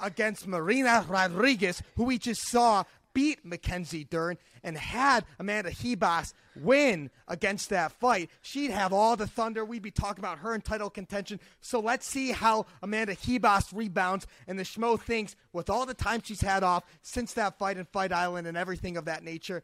against 0.00 0.46
Marina 0.46 1.04
Rodriguez, 1.08 1.82
who 1.96 2.04
we 2.04 2.18
just 2.18 2.48
saw 2.48 2.84
beat 3.14 3.44
Mackenzie 3.44 4.04
Dern 4.04 4.36
and 4.62 4.76
had 4.76 5.24
Amanda 5.38 5.70
Ribas 5.70 6.34
win 6.56 7.10
against 7.28 7.70
that 7.70 7.92
fight, 7.92 8.28
she'd 8.42 8.70
have 8.70 8.92
all 8.92 9.16
the 9.16 9.26
thunder. 9.26 9.64
We'd 9.64 9.82
be 9.82 9.90
talking 9.90 10.22
about 10.22 10.38
her 10.38 10.54
in 10.54 10.60
title 10.60 10.90
contention. 10.90 11.40
So 11.60 11.80
let's 11.80 12.06
see 12.06 12.32
how 12.32 12.66
Amanda 12.82 13.14
Ribas 13.14 13.72
rebounds. 13.72 14.26
And 14.48 14.58
the 14.58 14.64
Schmo 14.64 15.00
thinks, 15.00 15.36
with 15.52 15.70
all 15.70 15.86
the 15.86 15.94
time 15.94 16.22
she's 16.24 16.40
had 16.40 16.62
off 16.62 16.84
since 17.02 17.32
that 17.34 17.58
fight 17.58 17.76
in 17.76 17.84
Fight 17.84 18.12
Island 18.12 18.46
and 18.46 18.56
everything 18.56 18.96
of 18.96 19.04
that 19.04 19.22
nature, 19.22 19.62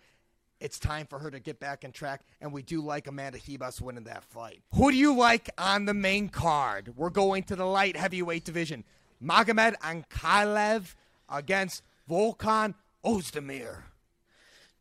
it's 0.61 0.79
time 0.79 1.07
for 1.07 1.19
her 1.19 1.31
to 1.31 1.41
get 1.41 1.59
back 1.59 1.85
in 1.85 1.93
track, 1.93 2.23
and 2.41 2.53
we 2.53 2.63
do 2.63 2.81
like 2.81 3.07
Amanda 3.07 3.39
Ribas 3.39 3.81
winning 3.81 4.05
that 4.05 4.25
fight. 4.25 4.63
Who 4.75 4.91
do 4.91 4.97
you 4.97 5.15
like 5.15 5.51
on 5.59 5.87
the 5.87 5.95
main 5.95 6.29
card? 6.29 6.95
We're 6.97 7.11
going 7.11 7.45
to 7.45 7.57
the 7.57 7.65
light 7.65 7.97
heavyweight 7.97 8.45
division. 8.45 8.85
Magomed 9.23 9.75
Ankalaev 9.79 10.95
against 11.29 11.83
Volkan 12.09 12.75
Oezdemir. 13.05 13.83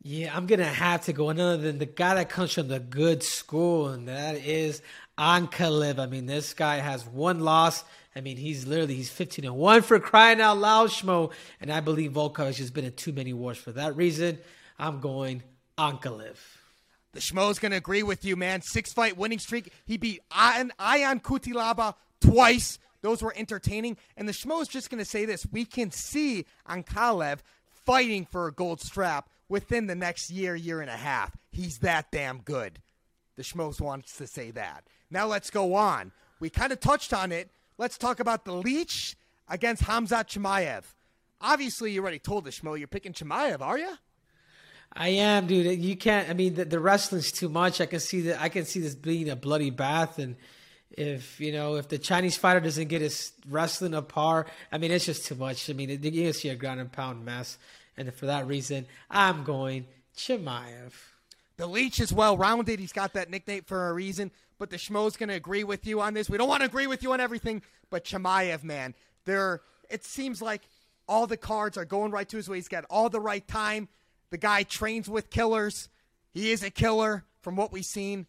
Yeah, 0.02 0.34
I'm 0.34 0.46
gonna 0.46 0.64
have 0.64 1.04
to 1.04 1.12
go 1.12 1.28
another 1.28 1.58
than 1.58 1.78
the 1.78 1.86
guy 1.86 2.14
that 2.14 2.30
comes 2.30 2.54
from 2.54 2.68
the 2.68 2.80
good 2.80 3.22
school, 3.22 3.88
and 3.88 4.08
that 4.08 4.36
is 4.36 4.80
Ankalaev. 5.18 5.98
I 5.98 6.06
mean, 6.06 6.24
this 6.24 6.54
guy 6.54 6.76
has 6.76 7.06
one 7.06 7.40
loss. 7.40 7.84
I 8.16 8.22
mean, 8.22 8.38
he's 8.38 8.66
literally 8.66 8.94
he's 8.94 9.10
15 9.10 9.44
and 9.44 9.56
one 9.56 9.82
for 9.82 10.00
crying 10.00 10.40
out 10.40 10.56
loud, 10.58 10.90
Schmo. 10.90 11.32
And 11.60 11.70
I 11.70 11.80
believe 11.80 12.12
Volkov 12.12 12.46
has 12.46 12.56
just 12.56 12.74
been 12.74 12.86
in 12.86 12.94
too 12.94 13.12
many 13.12 13.32
wars 13.32 13.58
for 13.58 13.72
that 13.72 13.94
reason. 13.94 14.38
I'm 14.78 15.00
going 15.00 15.42
Ankalaev. 15.80 16.36
The 17.12 17.20
Schmo's 17.20 17.58
going 17.58 17.72
to 17.72 17.78
agree 17.78 18.02
with 18.02 18.22
you, 18.24 18.36
man. 18.36 18.60
Six 18.60 18.92
fight 18.92 19.16
winning 19.16 19.38
streak. 19.38 19.72
He 19.86 19.96
beat 19.96 20.20
Ion, 20.30 20.72
Ion 20.78 21.20
Cutelaba 21.20 21.94
twice. 22.20 22.78
Those 23.00 23.22
were 23.22 23.32
entertaining. 23.34 23.96
And 24.16 24.28
the 24.28 24.32
Schmo's 24.32 24.68
just 24.68 24.90
going 24.90 25.02
to 25.02 25.08
say 25.08 25.24
this. 25.24 25.46
We 25.50 25.64
can 25.64 25.90
see 25.90 26.44
Ankalaev 26.68 27.38
fighting 27.86 28.26
for 28.26 28.46
a 28.46 28.52
gold 28.52 28.80
strap 28.80 29.30
within 29.48 29.86
the 29.86 29.94
next 29.94 30.30
year, 30.30 30.54
year 30.54 30.82
and 30.82 30.90
a 30.90 30.96
half. 30.96 31.34
He's 31.50 31.78
that 31.78 32.12
damn 32.12 32.40
good. 32.40 32.78
The 33.36 33.42
Schmo's 33.42 33.80
wants 33.80 34.18
to 34.18 34.26
say 34.26 34.50
that. 34.50 34.84
Now 35.10 35.26
let's 35.26 35.50
go 35.50 35.74
on. 35.74 36.12
We 36.40 36.50
kind 36.50 36.72
of 36.72 36.80
touched 36.80 37.14
on 37.14 37.32
it. 37.32 37.50
Let's 37.78 37.96
talk 37.96 38.20
about 38.20 38.44
the 38.44 38.52
Leech 38.52 39.16
against 39.48 39.82
Hamza 39.84 40.24
Chimaev. 40.28 40.84
Obviously, 41.40 41.92
you 41.92 42.02
already 42.02 42.18
told 42.18 42.44
the 42.44 42.50
Schmo 42.50 42.78
you're 42.78 42.86
picking 42.86 43.14
Chimaev, 43.14 43.62
are 43.62 43.78
you? 43.78 43.96
I 44.92 45.08
am, 45.10 45.46
dude. 45.46 45.80
You 45.80 45.96
can't. 45.96 46.28
I 46.28 46.34
mean, 46.34 46.54
the, 46.54 46.64
the 46.64 46.80
wrestling's 46.80 47.30
too 47.30 47.48
much. 47.48 47.80
I 47.80 47.86
can 47.86 48.00
see 48.00 48.22
that. 48.22 48.40
I 48.40 48.48
can 48.48 48.64
see 48.64 48.80
this 48.80 48.94
being 48.94 49.30
a 49.30 49.36
bloody 49.36 49.70
bath, 49.70 50.18
and 50.18 50.36
if 50.90 51.40
you 51.40 51.52
know, 51.52 51.76
if 51.76 51.88
the 51.88 51.98
Chinese 51.98 52.36
fighter 52.36 52.60
doesn't 52.60 52.88
get 52.88 53.00
his 53.00 53.32
wrestling 53.48 53.94
up 53.94 54.08
par, 54.08 54.46
I 54.72 54.78
mean, 54.78 54.90
it's 54.90 55.06
just 55.06 55.26
too 55.26 55.36
much. 55.36 55.70
I 55.70 55.74
mean, 55.74 55.90
you're 55.90 56.10
gonna 56.10 56.32
see 56.32 56.48
a 56.48 56.56
ground 56.56 56.80
and 56.80 56.90
pound 56.90 57.24
mess, 57.24 57.56
and 57.96 58.12
for 58.12 58.26
that 58.26 58.48
reason, 58.48 58.86
I'm 59.08 59.44
going 59.44 59.86
Chimaev. 60.16 60.92
The 61.56 61.66
Leech 61.66 62.00
is 62.00 62.12
well 62.12 62.36
rounded. 62.36 62.80
He's 62.80 62.92
got 62.92 63.12
that 63.12 63.30
nickname 63.30 63.62
for 63.62 63.90
a 63.90 63.92
reason. 63.92 64.30
But 64.58 64.70
the 64.70 64.76
Schmo's 64.76 65.16
to 65.16 65.32
agree 65.32 65.64
with 65.64 65.86
you 65.86 66.00
on 66.02 66.12
this. 66.12 66.28
We 66.28 66.36
don't 66.36 66.48
want 66.48 66.60
to 66.60 66.66
agree 66.66 66.86
with 66.86 67.02
you 67.02 67.12
on 67.12 67.20
everything, 67.20 67.62
but 67.88 68.04
Chimaev, 68.04 68.62
man, 68.62 68.94
there. 69.24 69.62
It 69.88 70.04
seems 70.04 70.42
like 70.42 70.62
all 71.08 71.26
the 71.26 71.36
cards 71.36 71.76
are 71.76 71.84
going 71.84 72.12
right 72.12 72.28
to 72.28 72.36
his 72.36 72.48
way. 72.48 72.58
He's 72.58 72.68
got 72.68 72.84
all 72.90 73.08
the 73.08 73.20
right 73.20 73.46
time. 73.48 73.88
The 74.30 74.38
guy 74.38 74.62
trains 74.62 75.08
with 75.08 75.30
killers. 75.30 75.88
He 76.32 76.52
is 76.52 76.62
a 76.62 76.70
killer 76.70 77.24
from 77.40 77.56
what 77.56 77.72
we've 77.72 77.84
seen. 77.84 78.26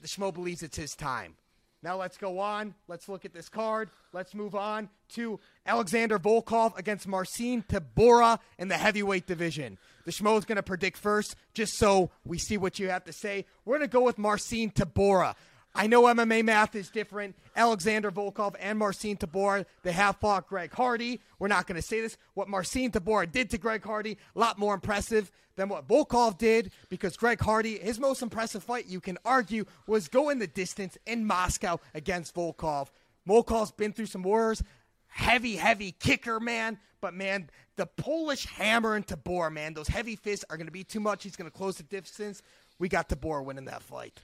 The 0.00 0.08
Schmo 0.08 0.32
believes 0.32 0.62
it's 0.62 0.76
his 0.76 0.94
time. 0.94 1.34
Now 1.82 1.96
let's 1.96 2.16
go 2.16 2.40
on. 2.40 2.74
Let's 2.88 3.08
look 3.08 3.24
at 3.24 3.32
this 3.32 3.48
card. 3.48 3.90
Let's 4.12 4.34
move 4.34 4.54
on 4.56 4.88
to 5.10 5.38
Alexander 5.64 6.18
Volkov 6.18 6.76
against 6.76 7.06
Marcin 7.06 7.62
Tybura 7.62 8.40
in 8.58 8.68
the 8.68 8.76
heavyweight 8.76 9.26
division. 9.26 9.78
The 10.04 10.10
Schmo 10.10 10.36
is 10.38 10.44
going 10.44 10.56
to 10.56 10.62
predict 10.62 10.96
first, 10.96 11.36
just 11.54 11.74
so 11.78 12.10
we 12.24 12.38
see 12.38 12.56
what 12.56 12.78
you 12.78 12.88
have 12.88 13.04
to 13.04 13.12
say. 13.12 13.44
We're 13.64 13.78
going 13.78 13.88
to 13.88 13.92
go 13.92 14.02
with 14.02 14.18
Marcin 14.18 14.70
Tybura. 14.70 15.36
I 15.74 15.86
know 15.86 16.02
MMA 16.02 16.44
math 16.44 16.74
is 16.74 16.90
different. 16.90 17.36
Alexander 17.54 18.10
Volkov 18.10 18.54
and 18.58 18.78
Marcin 18.78 19.16
Tybura, 19.16 19.64
they 19.82 19.92
have 19.92 20.16
fought 20.16 20.48
Greg 20.48 20.72
Hardy. 20.72 21.20
We're 21.38 21.48
not 21.48 21.66
going 21.66 21.80
to 21.80 21.86
say 21.86 22.00
this. 22.00 22.16
What 22.34 22.48
Marcin 22.48 22.90
Tybura 22.90 23.30
did 23.30 23.50
to 23.50 23.58
Greg 23.58 23.84
Hardy, 23.84 24.18
a 24.34 24.38
lot 24.38 24.58
more 24.58 24.74
impressive 24.74 25.30
than 25.56 25.68
what 25.68 25.86
Volkov 25.86 26.38
did 26.38 26.72
because 26.88 27.16
Greg 27.16 27.40
Hardy, 27.40 27.78
his 27.78 28.00
most 28.00 28.22
impressive 28.22 28.62
fight, 28.62 28.86
you 28.86 29.00
can 29.00 29.18
argue, 29.24 29.66
was 29.86 30.08
going 30.08 30.38
the 30.38 30.46
distance 30.46 30.96
in 31.06 31.26
Moscow 31.26 31.78
against 31.94 32.34
Volkov. 32.34 32.88
Volkov's 33.28 33.72
been 33.72 33.92
through 33.92 34.06
some 34.06 34.22
wars. 34.22 34.62
Heavy, 35.08 35.56
heavy 35.56 35.92
kicker, 35.92 36.40
man. 36.40 36.78
But, 37.00 37.14
man, 37.14 37.50
the 37.76 37.86
Polish 37.86 38.46
hammer 38.46 38.94
and 38.94 39.06
Tybura, 39.06 39.52
man, 39.52 39.74
those 39.74 39.88
heavy 39.88 40.16
fists 40.16 40.44
are 40.48 40.56
going 40.56 40.66
to 40.66 40.72
be 40.72 40.84
too 40.84 41.00
much. 41.00 41.22
He's 41.22 41.36
going 41.36 41.50
to 41.50 41.56
close 41.56 41.76
the 41.76 41.82
distance. 41.84 42.42
We 42.78 42.88
got 42.88 43.08
Tybura 43.08 43.44
winning 43.44 43.66
that 43.66 43.82
fight. 43.82 44.20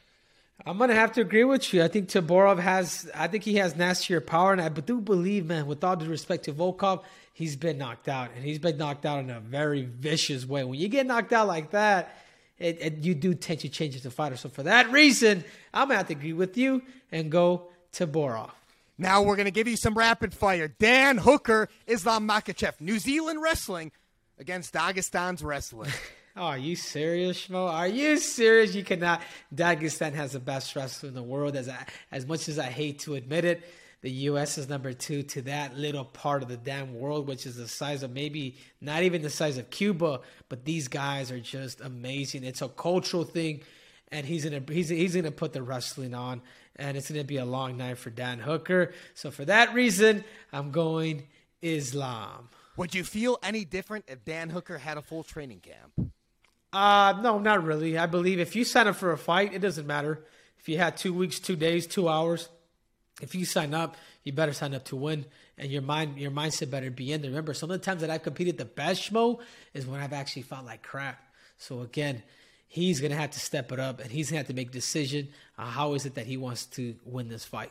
I'm 0.64 0.78
gonna 0.78 0.94
have 0.94 1.12
to 1.12 1.20
agree 1.20 1.44
with 1.44 1.74
you. 1.74 1.82
I 1.82 1.88
think 1.88 2.08
Taborov 2.08 2.58
has. 2.60 3.10
I 3.14 3.26
think 3.26 3.44
he 3.44 3.56
has 3.56 3.76
nastier 3.76 4.20
power, 4.20 4.52
and 4.52 4.60
I 4.60 4.68
do 4.68 5.00
believe, 5.00 5.46
man, 5.46 5.66
with 5.66 5.82
all 5.82 5.96
due 5.96 6.06
respect 6.06 6.44
to 6.44 6.52
Volkov, 6.52 7.02
he's 7.32 7.56
been 7.56 7.76
knocked 7.76 8.08
out, 8.08 8.30
and 8.34 8.44
he's 8.44 8.58
been 8.58 8.78
knocked 8.78 9.04
out 9.04 9.18
in 9.18 9.30
a 9.30 9.40
very 9.40 9.82
vicious 9.82 10.46
way. 10.46 10.64
When 10.64 10.78
you 10.78 10.88
get 10.88 11.06
knocked 11.06 11.32
out 11.32 11.48
like 11.48 11.72
that, 11.72 12.16
it, 12.58 12.78
it, 12.80 13.04
you 13.04 13.14
do 13.14 13.34
tend 13.34 13.60
to 13.60 13.68
change 13.68 13.96
as 13.96 14.06
a 14.06 14.10
fighter. 14.10 14.36
So 14.36 14.48
for 14.48 14.62
that 14.62 14.90
reason, 14.92 15.44
I'm 15.72 15.88
gonna 15.88 15.98
have 15.98 16.06
to 16.08 16.14
agree 16.14 16.32
with 16.32 16.56
you 16.56 16.82
and 17.10 17.30
go 17.30 17.68
Taborov. 17.92 18.50
Now 18.96 19.22
we're 19.22 19.36
gonna 19.36 19.50
give 19.50 19.66
you 19.66 19.76
some 19.76 19.94
rapid 19.94 20.32
fire. 20.32 20.68
Dan 20.68 21.18
Hooker, 21.18 21.68
Islam 21.86 22.28
Makhachev, 22.28 22.80
New 22.80 23.00
Zealand 23.00 23.42
wrestling 23.42 23.90
against 24.38 24.72
Dagestan's 24.72 25.42
wrestling. 25.42 25.90
Oh, 26.36 26.46
are 26.46 26.58
you 26.58 26.74
serious, 26.74 27.46
Schmo? 27.46 27.68
Are 27.68 27.86
you 27.86 28.16
serious? 28.16 28.74
You 28.74 28.82
cannot. 28.82 29.22
Dagestan 29.54 30.14
has 30.14 30.32
the 30.32 30.40
best 30.40 30.74
wrestler 30.74 31.08
in 31.08 31.14
the 31.14 31.22
world. 31.22 31.54
As 31.54 31.68
I, 31.68 31.86
as 32.10 32.26
much 32.26 32.48
as 32.48 32.58
I 32.58 32.66
hate 32.66 32.98
to 33.00 33.14
admit 33.14 33.44
it, 33.44 33.62
the 34.00 34.10
U.S. 34.10 34.58
is 34.58 34.68
number 34.68 34.92
two 34.92 35.22
to 35.22 35.42
that 35.42 35.78
little 35.78 36.04
part 36.04 36.42
of 36.42 36.48
the 36.48 36.56
damn 36.56 36.92
world, 36.92 37.28
which 37.28 37.46
is 37.46 37.54
the 37.54 37.68
size 37.68 38.02
of 38.02 38.10
maybe 38.10 38.56
not 38.80 39.04
even 39.04 39.22
the 39.22 39.30
size 39.30 39.58
of 39.58 39.70
Cuba. 39.70 40.22
But 40.48 40.64
these 40.64 40.88
guys 40.88 41.30
are 41.30 41.38
just 41.38 41.80
amazing. 41.80 42.42
It's 42.42 42.62
a 42.62 42.68
cultural 42.68 43.22
thing, 43.22 43.60
and 44.10 44.26
he's 44.26 44.44
gonna 44.44 44.62
he's 44.68 44.88
he's 44.88 45.14
gonna 45.14 45.30
put 45.30 45.52
the 45.52 45.62
wrestling 45.62 46.14
on, 46.14 46.42
and 46.74 46.96
it's 46.96 47.08
gonna 47.12 47.22
be 47.22 47.36
a 47.36 47.44
long 47.44 47.76
night 47.76 47.98
for 47.98 48.10
Dan 48.10 48.40
Hooker. 48.40 48.92
So 49.14 49.30
for 49.30 49.44
that 49.44 49.72
reason, 49.72 50.24
I'm 50.52 50.72
going 50.72 51.28
Islam. 51.62 52.48
Would 52.76 52.92
you 52.92 53.04
feel 53.04 53.38
any 53.40 53.64
different 53.64 54.06
if 54.08 54.24
Dan 54.24 54.50
Hooker 54.50 54.78
had 54.78 54.98
a 54.98 55.02
full 55.02 55.22
training 55.22 55.60
camp? 55.60 56.12
Uh, 56.74 57.20
no, 57.22 57.38
not 57.38 57.62
really. 57.62 57.96
I 57.96 58.06
believe 58.06 58.40
if 58.40 58.56
you 58.56 58.64
sign 58.64 58.88
up 58.88 58.96
for 58.96 59.12
a 59.12 59.18
fight, 59.18 59.54
it 59.54 59.60
doesn't 59.60 59.87
matter. 59.87 60.24
If 60.58 60.68
you 60.68 60.76
had 60.76 60.96
two 60.96 61.14
weeks, 61.14 61.38
two 61.38 61.54
days, 61.54 61.87
two 61.87 62.08
hours, 62.08 62.48
if 63.22 63.32
you 63.37 63.44
sign 63.44 63.74
up, 63.74 63.96
you 64.24 64.32
better 64.32 64.52
sign 64.52 64.74
up 64.74 64.84
to 64.87 64.96
win, 64.96 65.24
and 65.56 65.70
your 65.70 65.82
mind, 65.82 66.18
your 66.18 66.32
mindset 66.32 66.70
better 66.70 66.90
be 66.90 67.12
in 67.12 67.22
there. 67.22 67.30
Remember, 67.30 67.54
some 67.54 67.70
of 67.70 67.78
the 67.78 67.84
times 67.84 68.00
that 68.00 68.10
I've 68.10 68.24
competed 68.24 68.58
the 68.58 68.64
best, 68.64 69.08
Schmo, 69.08 69.40
is 69.72 69.87
when 69.87 70.00
I've 70.00 70.12
actually 70.12 70.42
fought 70.42 70.64
like 70.64 70.82
crap. 70.82 71.22
So 71.58 71.82
again, 71.82 72.24
he's 72.66 73.00
gonna 73.00 73.14
have 73.14 73.30
to 73.30 73.40
step 73.40 73.70
it 73.70 73.78
up, 73.78 74.00
and 74.00 74.10
he's 74.10 74.30
gonna 74.30 74.38
have 74.38 74.48
to 74.48 74.54
make 74.54 74.70
a 74.70 74.72
decision 74.72 75.28
on 75.56 75.68
how 75.68 75.94
is 75.94 76.06
it 76.06 76.16
that 76.16 76.26
he 76.26 76.37
wants 76.37 76.66
to 76.66 76.96
win 77.04 77.28
this 77.28 77.44
fight. 77.44 77.70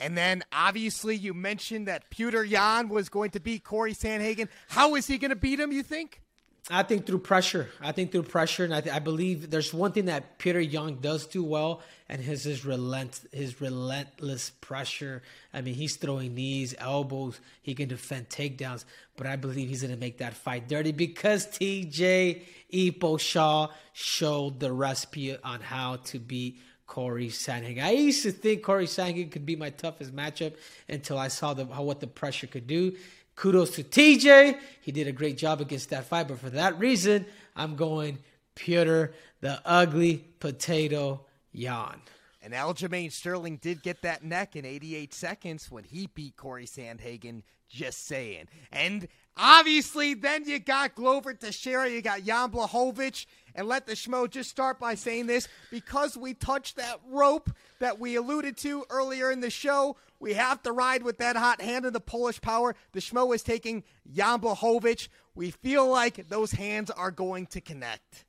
And 0.00 0.16
then 0.16 0.44
obviously 0.50 1.14
you 1.14 1.34
mentioned 1.34 1.88
that 1.88 2.10
Petr 2.10 2.48
Yan 2.48 2.88
was 2.88 3.10
going 3.10 3.32
to 3.32 3.40
beat 3.40 3.64
Corey 3.64 3.92
Sandhagen. 3.92 4.48
How 4.68 4.94
is 4.94 5.06
he 5.06 5.18
going 5.18 5.30
to 5.30 5.36
beat 5.36 5.60
him? 5.60 5.72
You 5.72 5.82
think? 5.82 6.22
I 6.68 6.82
think 6.82 7.06
through 7.06 7.20
pressure. 7.20 7.70
I 7.80 7.92
think 7.92 8.10
through 8.10 8.24
pressure, 8.24 8.64
and 8.64 8.74
I, 8.74 8.80
th- 8.80 8.94
I 8.94 8.98
believe 8.98 9.50
there's 9.50 9.72
one 9.72 9.92
thing 9.92 10.06
that 10.06 10.38
Peter 10.38 10.60
Young 10.60 10.96
does 10.96 11.26
do 11.26 11.44
well, 11.44 11.80
and 12.08 12.20
his 12.20 12.42
his 12.42 12.64
relent 12.64 13.20
his 13.32 13.60
relentless 13.60 14.50
pressure. 14.50 15.22
I 15.54 15.60
mean, 15.60 15.74
he's 15.74 15.94
throwing 15.94 16.34
knees, 16.34 16.74
elbows. 16.78 17.38
He 17.62 17.74
can 17.74 17.88
defend 17.88 18.30
takedowns, 18.30 18.84
but 19.16 19.28
I 19.28 19.36
believe 19.36 19.68
he's 19.68 19.82
going 19.82 19.94
to 19.94 20.00
make 20.00 20.18
that 20.18 20.34
fight 20.34 20.68
dirty 20.68 20.90
because 20.90 21.46
T.J. 21.46 22.42
Dillashaw 22.72 23.70
showed 23.92 24.58
the 24.58 24.72
recipe 24.72 25.36
on 25.38 25.60
how 25.60 25.96
to 25.96 26.18
beat 26.18 26.60
Corey 26.88 27.28
Sandhagen. 27.28 27.82
I 27.82 27.90
used 27.92 28.22
to 28.24 28.32
think 28.32 28.64
Corey 28.64 28.86
Sandhagen 28.86 29.30
could 29.30 29.46
be 29.46 29.54
my 29.54 29.70
toughest 29.70 30.14
matchup 30.14 30.54
until 30.88 31.18
I 31.18 31.28
saw 31.28 31.54
the, 31.54 31.66
how 31.66 31.82
what 31.82 32.00
the 32.00 32.06
pressure 32.06 32.46
could 32.46 32.66
do 32.66 32.96
kudos 33.36 33.70
to 33.76 33.84
TJ. 33.84 34.58
He 34.80 34.92
did 34.92 35.06
a 35.06 35.12
great 35.12 35.36
job 35.36 35.60
against 35.60 35.90
that 35.90 36.04
fight. 36.06 36.28
But 36.28 36.40
for 36.40 36.50
that 36.50 36.78
reason, 36.78 37.26
I'm 37.54 37.76
going 37.76 38.18
Petr, 38.56 39.12
the 39.40 39.60
ugly 39.64 40.24
potato 40.40 41.20
Yan. 41.52 42.00
And 42.46 42.54
Aljamain 42.54 43.10
Sterling 43.10 43.56
did 43.56 43.82
get 43.82 44.02
that 44.02 44.22
neck 44.22 44.54
in 44.54 44.64
88 44.64 45.12
seconds 45.12 45.68
when 45.68 45.82
he 45.82 46.06
beat 46.06 46.36
Corey 46.36 46.66
Sandhagen. 46.66 47.42
Just 47.68 48.06
saying. 48.06 48.44
And 48.70 49.08
obviously, 49.36 50.14
then 50.14 50.44
you 50.44 50.60
got 50.60 50.94
Glover 50.94 51.34
Teixeira, 51.34 51.90
you 51.90 52.00
got 52.02 52.22
Jan 52.22 52.52
Blachowicz, 52.52 53.26
and 53.56 53.66
let 53.66 53.86
the 53.88 53.94
schmo 53.94 54.30
just 54.30 54.48
start 54.48 54.78
by 54.78 54.94
saying 54.94 55.26
this 55.26 55.48
because 55.72 56.16
we 56.16 56.34
touched 56.34 56.76
that 56.76 57.00
rope 57.10 57.50
that 57.80 57.98
we 57.98 58.14
alluded 58.14 58.56
to 58.58 58.84
earlier 58.90 59.32
in 59.32 59.40
the 59.40 59.50
show. 59.50 59.96
We 60.20 60.34
have 60.34 60.62
to 60.62 60.70
ride 60.70 61.02
with 61.02 61.18
that 61.18 61.34
hot 61.34 61.60
hand 61.60 61.84
of 61.84 61.94
the 61.94 62.00
Polish 62.00 62.40
power. 62.40 62.76
The 62.92 63.00
Schmo 63.00 63.34
is 63.34 63.42
taking 63.42 63.82
Jan 64.08 64.38
Blachowicz. 64.38 65.08
We 65.34 65.50
feel 65.50 65.88
like 65.88 66.28
those 66.28 66.52
hands 66.52 66.92
are 66.92 67.10
going 67.10 67.46
to 67.46 67.60
connect. 67.60 68.25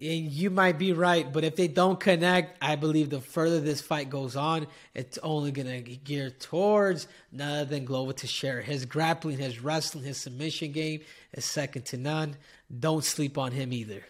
And 0.00 0.32
you 0.32 0.48
might 0.48 0.78
be 0.78 0.94
right, 0.94 1.30
but 1.30 1.44
if 1.44 1.56
they 1.56 1.68
don't 1.68 2.00
connect, 2.00 2.56
I 2.62 2.76
believe 2.76 3.10
the 3.10 3.20
further 3.20 3.60
this 3.60 3.82
fight 3.82 4.08
goes 4.08 4.34
on, 4.34 4.66
it's 4.94 5.18
only 5.18 5.52
to 5.52 5.80
gear 5.82 6.30
towards 6.30 7.06
none 7.30 7.68
than 7.68 7.84
Glover 7.84 8.14
Teixeira. 8.14 8.62
His 8.62 8.86
grappling, 8.86 9.36
his 9.36 9.60
wrestling, 9.60 10.04
his 10.04 10.16
submission 10.16 10.72
game 10.72 11.00
is 11.34 11.44
second 11.44 11.84
to 11.86 11.98
none. 11.98 12.36
Don't 12.78 13.04
sleep 13.04 13.36
on 13.36 13.52
him 13.52 13.74
either. 13.74 14.02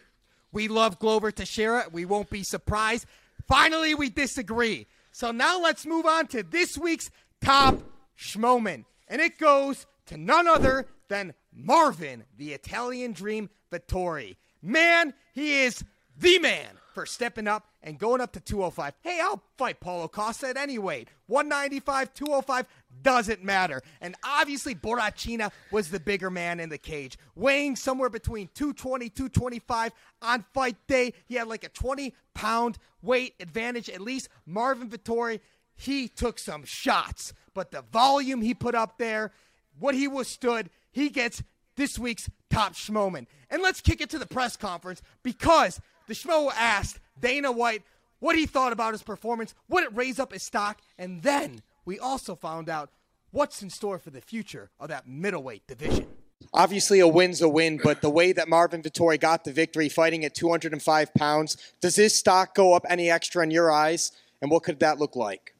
We 0.53 0.69
love 0.69 1.01
Glover 1.01 1.33
Teixeira. 1.33 1.87
We 1.91 2.05
won't 2.05 2.31
be 2.31 2.45
surprised. 2.45 3.07
Finally, 3.49 3.95
we 3.95 4.11
disagree. 4.11 4.87
So 5.11 5.33
now 5.33 5.61
let's 5.61 5.87
move 5.87 6.07
on 6.07 6.29
to 6.29 6.45
this 6.45 6.79
week's 6.79 7.11
top 7.41 7.83
schmoman. 8.17 8.85
And 9.09 9.21
it 9.21 9.39
goes 9.39 9.87
to 10.07 10.17
none 10.17 10.47
other 10.47 10.87
than 11.09 11.35
Marvin, 11.53 12.25
the 12.37 12.53
Italian 12.53 13.13
Dream 13.13 13.51
Vettori. 13.73 14.37
Man, 14.63 15.15
he 15.33 15.63
is 15.63 15.85
the 16.19 16.39
man 16.39 16.79
for 16.93 17.07
stepping 17.07 17.49
up 17.49 17.67
and 17.83 17.99
going 17.99 18.21
up 18.21 18.33
to 18.33 18.41
205. 18.41 18.95
Hey, 19.01 19.21
I'll 19.23 19.43
fight 19.57 19.81
Paulo 19.81 20.09
Costa 20.09 20.49
at 20.49 20.57
any 20.57 20.79
weight. 20.79 21.09
195, 21.29 22.13
205, 22.13 22.67
doesn't 23.03 23.45
matter. 23.45 23.81
And 24.01 24.17
obviously, 24.25 24.75
Borrachinha 24.75 25.51
was 25.71 25.91
the 25.91 26.01
bigger 26.01 26.31
man 26.31 26.61
in 26.61 26.69
the 26.69 26.79
cage, 26.79 27.17
weighing 27.35 27.77
somewhere 27.77 28.11
between 28.11 28.51
220, 28.55 29.09
225 29.09 29.93
on 30.23 30.45
fight 30.53 30.77
day. 30.87 31.15
He 31.27 31.37
had 31.37 31.49
like 31.49 31.65
a 31.65 31.69
20 31.69 32.15
pound 32.35 32.79
weight 33.03 33.35
advantage. 33.41 33.89
At 33.89 34.01
least 34.01 34.29
Marvin 34.45 34.91
Vittori, 34.91 35.41
he 35.75 36.09
took 36.09 36.39
some 36.39 36.65
shots, 36.65 37.33
but 37.55 37.71
the 37.71 37.83
volume 37.83 38.43
he 38.43 38.53
put 38.53 38.75
up 38.75 38.99
there, 38.99 39.33
what 39.79 39.95
he 39.95 40.07
withstood, 40.07 40.69
he 40.93 41.09
gets 41.09 41.43
this 41.77 41.99
week's 41.99 42.29
top 42.51 42.75
schmoman. 42.75 43.27
And 43.51 43.63
let's 43.63 43.81
kick 43.81 44.01
it 44.01 44.11
to 44.11 44.19
the 44.19 44.27
press 44.27 44.57
conference 44.57 45.03
because 45.23 45.81
the 46.07 46.15
schmo 46.15 46.51
asked 46.57 47.01
Dana 47.21 47.53
White 47.53 47.83
what 48.19 48.37
he 48.37 48.47
thought 48.47 48.73
about 48.73 48.93
his 48.93 49.03
performance, 49.03 49.55
would 49.69 49.85
it 49.85 49.95
raise 49.95 50.19
up 50.19 50.33
his 50.33 50.43
stock, 50.43 50.81
and 50.99 51.23
then 51.23 51.63
we 51.85 51.99
also 51.99 52.35
found 52.35 52.69
out 52.69 52.91
what's 53.31 53.63
in 53.63 53.71
store 53.71 53.99
for 53.99 54.11
the 54.11 54.21
future 54.21 54.71
of 54.79 54.89
that 54.89 55.09
middleweight 55.09 55.67
division. 55.67 56.07
Obviously, 56.53 57.01
a 57.01 57.09
win's 57.09 57.43
a 57.43 57.49
win, 57.49 57.81
but 57.83 58.01
the 58.03 58.11
way 58.11 58.33
that 58.33 58.49
Marvin 58.49 58.83
Vittori 58.83 59.21
got 59.21 59.45
the 59.45 59.53
victory, 59.53 59.89
fighting 59.89 60.25
at 60.25 60.35
205 60.35 61.15
pounds, 61.15 61.57
does 61.81 61.97
his 61.97 62.15
stock 62.15 62.55
go 62.55 62.75
up 62.75 62.85
any 62.89 63.11
extra 63.11 63.43
in 63.43 63.51
your 63.51 63.71
eyes? 63.71 64.13
And 64.43 64.51
what 64.51 64.63
could 64.63 64.81
that 64.81 64.99
look 64.99 65.17
like? 65.17 65.55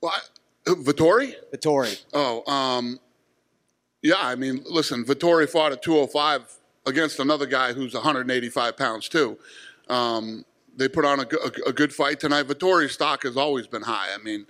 Well, 0.00 0.12
I, 0.14 0.70
Vittori? 0.70 1.34
Vettori. 1.52 2.04
Oh, 2.12 2.50
um, 2.50 3.00
yeah. 4.02 4.16
I 4.18 4.34
mean, 4.34 4.62
listen, 4.68 5.04
Vettori 5.04 5.48
fought 5.48 5.72
at 5.72 5.82
205 5.82 6.58
against 6.86 7.18
another 7.20 7.46
guy 7.46 7.72
who's 7.72 7.94
185 7.94 8.76
pounds 8.76 9.08
too. 9.08 9.38
Um, 9.88 10.44
they 10.76 10.88
put 10.88 11.04
on 11.04 11.20
a, 11.20 11.22
a, 11.22 11.68
a, 11.68 11.72
good 11.72 11.92
fight 11.92 12.18
tonight. 12.18 12.46
Vettori's 12.46 12.92
stock 12.92 13.24
has 13.24 13.36
always 13.36 13.66
been 13.66 13.82
high. 13.82 14.08
I 14.14 14.22
mean, 14.22 14.46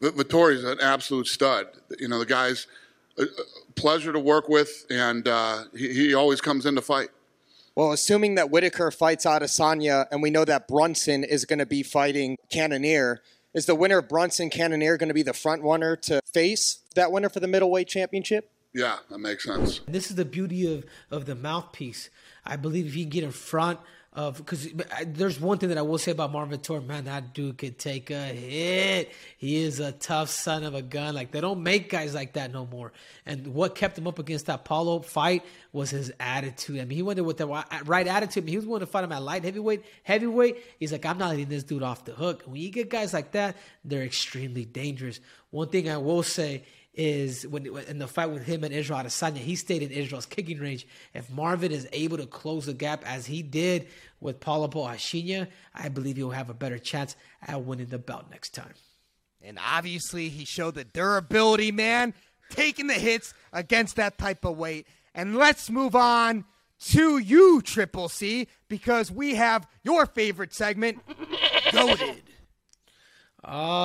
Vettori's 0.00 0.62
an 0.62 0.78
absolute 0.80 1.26
stud. 1.26 1.66
You 1.98 2.08
know, 2.08 2.18
the 2.18 2.26
guy's 2.26 2.66
a 3.18 3.24
pleasure 3.74 4.12
to 4.12 4.20
work 4.20 4.48
with, 4.48 4.86
and 4.90 5.26
uh, 5.26 5.64
he, 5.76 5.92
he 5.92 6.14
always 6.14 6.40
comes 6.40 6.66
in 6.66 6.74
to 6.76 6.82
fight. 6.82 7.08
Well, 7.74 7.90
assuming 7.90 8.36
that 8.36 8.50
Whitaker 8.50 8.90
fights 8.90 9.26
Adesanya, 9.26 10.06
and 10.12 10.22
we 10.22 10.30
know 10.30 10.44
that 10.44 10.68
Brunson 10.68 11.24
is 11.24 11.44
going 11.44 11.58
to 11.58 11.66
be 11.66 11.82
fighting 11.82 12.36
Cannonier, 12.50 13.20
is 13.52 13.66
the 13.66 13.74
winner 13.74 13.98
of 13.98 14.08
Brunson 14.08 14.50
Cannonier 14.50 14.96
going 14.96 15.08
to 15.08 15.14
be 15.14 15.22
the 15.22 15.32
front 15.32 15.62
runner 15.62 15.96
to 15.96 16.20
face 16.24 16.80
that 16.94 17.10
winner 17.10 17.28
for 17.28 17.40
the 17.40 17.48
middleweight 17.48 17.88
championship? 17.88 18.50
Yeah, 18.74 18.96
that 19.08 19.18
makes 19.18 19.44
sense. 19.44 19.80
This 19.86 20.10
is 20.10 20.16
the 20.16 20.24
beauty 20.24 20.74
of, 20.74 20.84
of 21.10 21.26
the 21.26 21.36
mouthpiece. 21.36 22.10
I 22.44 22.56
believe 22.56 22.86
if 22.86 22.96
you 22.96 23.04
get 23.04 23.22
in 23.22 23.30
front 23.30 23.78
of 24.12 24.36
because 24.36 24.68
there's 25.06 25.40
one 25.40 25.58
thing 25.58 25.70
that 25.70 25.78
I 25.78 25.82
will 25.82 25.98
say 25.98 26.12
about 26.12 26.30
Marvin 26.30 26.58
Vettori, 26.58 26.86
man, 26.86 27.04
that 27.04 27.34
dude 27.34 27.58
could 27.58 27.78
take 27.78 28.10
a 28.10 28.26
hit. 28.26 29.12
He 29.38 29.62
is 29.62 29.80
a 29.80 29.90
tough 29.92 30.28
son 30.28 30.62
of 30.62 30.74
a 30.74 30.82
gun. 30.82 31.14
Like 31.14 31.32
they 31.32 31.40
don't 31.40 31.62
make 31.62 31.90
guys 31.90 32.14
like 32.14 32.34
that 32.34 32.52
no 32.52 32.66
more. 32.66 32.92
And 33.26 33.48
what 33.48 33.74
kept 33.74 33.98
him 33.98 34.06
up 34.06 34.18
against 34.18 34.46
that 34.46 34.64
Paulo 34.64 35.00
fight 35.00 35.44
was 35.72 35.90
his 35.90 36.12
attitude. 36.20 36.80
I 36.80 36.84
mean, 36.84 36.96
he 36.96 37.02
went 37.02 37.16
there 37.16 37.24
with 37.24 37.38
the 37.38 37.46
right 37.46 38.06
attitude. 38.06 38.48
He 38.48 38.56
was 38.56 38.66
willing 38.66 38.80
to 38.80 38.86
fight 38.86 39.04
him 39.04 39.12
at 39.12 39.22
light 39.22 39.44
heavyweight. 39.44 39.84
Heavyweight, 40.04 40.58
he's 40.78 40.92
like, 40.92 41.04
I'm 41.04 41.18
not 41.18 41.30
letting 41.30 41.48
this 41.48 41.64
dude 41.64 41.82
off 41.82 42.04
the 42.04 42.12
hook. 42.12 42.42
When 42.46 42.60
you 42.60 42.70
get 42.70 42.90
guys 42.90 43.12
like 43.12 43.32
that, 43.32 43.56
they're 43.84 44.04
extremely 44.04 44.64
dangerous. 44.64 45.18
One 45.50 45.68
thing 45.68 45.88
I 45.88 45.96
will 45.96 46.22
say 46.22 46.64
is 46.94 47.46
when 47.46 47.66
in 47.66 47.98
the 47.98 48.06
fight 48.06 48.30
with 48.30 48.44
him 48.44 48.64
and 48.64 48.72
Israel 48.72 49.00
Adesanya, 49.00 49.38
he 49.38 49.56
stayed 49.56 49.82
in 49.82 49.90
Israel's 49.90 50.26
kicking 50.26 50.58
range. 50.58 50.86
If 51.12 51.30
Marvin 51.30 51.72
is 51.72 51.88
able 51.92 52.16
to 52.18 52.26
close 52.26 52.66
the 52.66 52.74
gap 52.74 53.02
as 53.06 53.26
he 53.26 53.42
did 53.42 53.88
with 54.20 54.40
Paulo 54.40 54.68
Borrachinha, 54.68 55.48
I 55.74 55.88
believe 55.88 56.16
he'll 56.16 56.30
have 56.30 56.50
a 56.50 56.54
better 56.54 56.78
chance 56.78 57.16
at 57.46 57.62
winning 57.64 57.86
the 57.86 57.98
belt 57.98 58.26
next 58.30 58.54
time. 58.54 58.74
And 59.42 59.58
obviously, 59.62 60.28
he 60.28 60.44
showed 60.44 60.74
the 60.74 60.84
durability, 60.84 61.72
man, 61.72 62.14
taking 62.48 62.86
the 62.86 62.94
hits 62.94 63.34
against 63.52 63.96
that 63.96 64.16
type 64.16 64.44
of 64.44 64.56
weight. 64.56 64.86
And 65.14 65.36
let's 65.36 65.68
move 65.68 65.94
on 65.94 66.44
to 66.90 67.18
you, 67.18 67.60
Triple 67.62 68.08
C, 68.08 68.48
because 68.68 69.10
we 69.10 69.34
have 69.34 69.66
your 69.82 70.06
favorite 70.06 70.54
segment, 70.54 70.98
Goaded. 71.72 72.22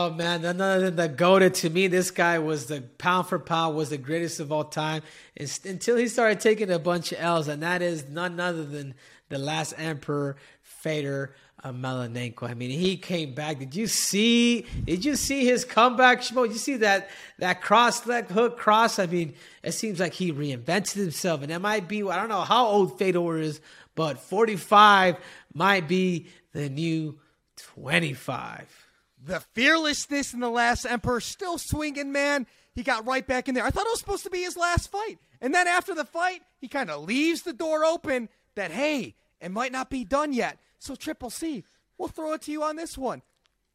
Oh 0.09 0.13
man, 0.13 0.41
none 0.41 0.59
other 0.59 0.85
than 0.85 0.95
the 0.95 1.07
goaded 1.07 1.53
to 1.55 1.69
me. 1.69 1.85
This 1.85 2.09
guy 2.09 2.39
was 2.39 2.65
the 2.65 2.81
pound 2.81 3.27
for 3.27 3.37
pound 3.37 3.75
was 3.75 3.91
the 3.91 3.97
greatest 3.97 4.39
of 4.39 4.51
all 4.51 4.63
time. 4.63 5.03
Until 5.37 5.97
he 5.97 6.07
started 6.07 6.39
taking 6.39 6.71
a 6.71 6.79
bunch 6.79 7.11
of 7.11 7.19
L's, 7.19 7.47
and 7.47 7.61
that 7.61 7.83
is 7.83 8.09
none 8.09 8.39
other 8.39 8.65
than 8.65 8.95
the 9.29 9.37
last 9.37 9.75
emperor, 9.77 10.37
Fedor 10.63 11.35
uh, 11.63 11.71
Emelianenko. 11.71 12.49
I 12.49 12.55
mean, 12.55 12.71
he 12.71 12.97
came 12.97 13.35
back. 13.35 13.59
Did 13.59 13.75
you 13.75 13.85
see? 13.85 14.65
Did 14.83 15.05
you 15.05 15.15
see 15.15 15.45
his 15.45 15.63
comeback, 15.63 16.21
Shmo? 16.21 16.45
Did 16.45 16.53
you 16.53 16.57
see 16.57 16.77
that 16.77 17.11
that 17.37 17.61
cross 17.61 18.07
leg 18.07 18.29
hook 18.29 18.57
cross? 18.57 18.97
I 18.97 19.05
mean, 19.05 19.35
it 19.61 19.73
seems 19.73 19.99
like 19.99 20.13
he 20.13 20.33
reinvented 20.33 20.93
himself, 20.95 21.43
and 21.43 21.51
it 21.51 21.59
might 21.59 21.87
be. 21.87 22.01
I 22.01 22.15
don't 22.15 22.29
know 22.29 22.41
how 22.41 22.65
old 22.65 22.97
Fedor 22.97 23.37
is, 23.37 23.61
but 23.93 24.19
forty 24.19 24.55
five 24.55 25.17
might 25.53 25.87
be 25.87 26.29
the 26.51 26.67
new 26.67 27.19
twenty 27.55 28.13
five. 28.13 28.88
The 29.23 29.41
fearlessness 29.53 30.33
in 30.33 30.39
the 30.39 30.49
last 30.49 30.85
Emperor 30.85 31.19
still 31.19 31.57
swinging, 31.57 32.11
man. 32.11 32.47
He 32.73 32.83
got 32.83 33.05
right 33.05 33.25
back 33.25 33.49
in 33.49 33.55
there. 33.55 33.65
I 33.65 33.71
thought 33.71 33.85
it 33.85 33.91
was 33.91 33.99
supposed 33.99 34.23
to 34.23 34.29
be 34.29 34.43
his 34.43 34.55
last 34.55 34.89
fight. 34.89 35.17
And 35.41 35.53
then 35.53 35.67
after 35.67 35.93
the 35.93 36.05
fight, 36.05 36.41
he 36.59 36.67
kind 36.67 36.89
of 36.89 37.03
leaves 37.03 37.41
the 37.41 37.53
door 37.53 37.83
open 37.83 38.29
that, 38.55 38.71
hey, 38.71 39.15
it 39.41 39.51
might 39.51 39.71
not 39.71 39.89
be 39.89 40.05
done 40.05 40.33
yet. 40.33 40.57
So, 40.77 40.95
Triple 40.95 41.29
C, 41.29 41.63
we'll 41.97 42.07
throw 42.07 42.33
it 42.33 42.41
to 42.43 42.51
you 42.51 42.63
on 42.63 42.77
this 42.77 42.97
one. 42.97 43.21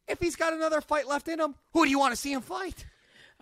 If 0.07 0.19
he's 0.19 0.35
got 0.35 0.53
another 0.53 0.81
fight 0.81 1.07
left 1.07 1.27
in 1.27 1.39
him, 1.39 1.55
who 1.73 1.85
do 1.85 1.91
you 1.91 1.99
want 1.99 2.13
to 2.13 2.19
see 2.19 2.33
him 2.33 2.41
fight? 2.41 2.85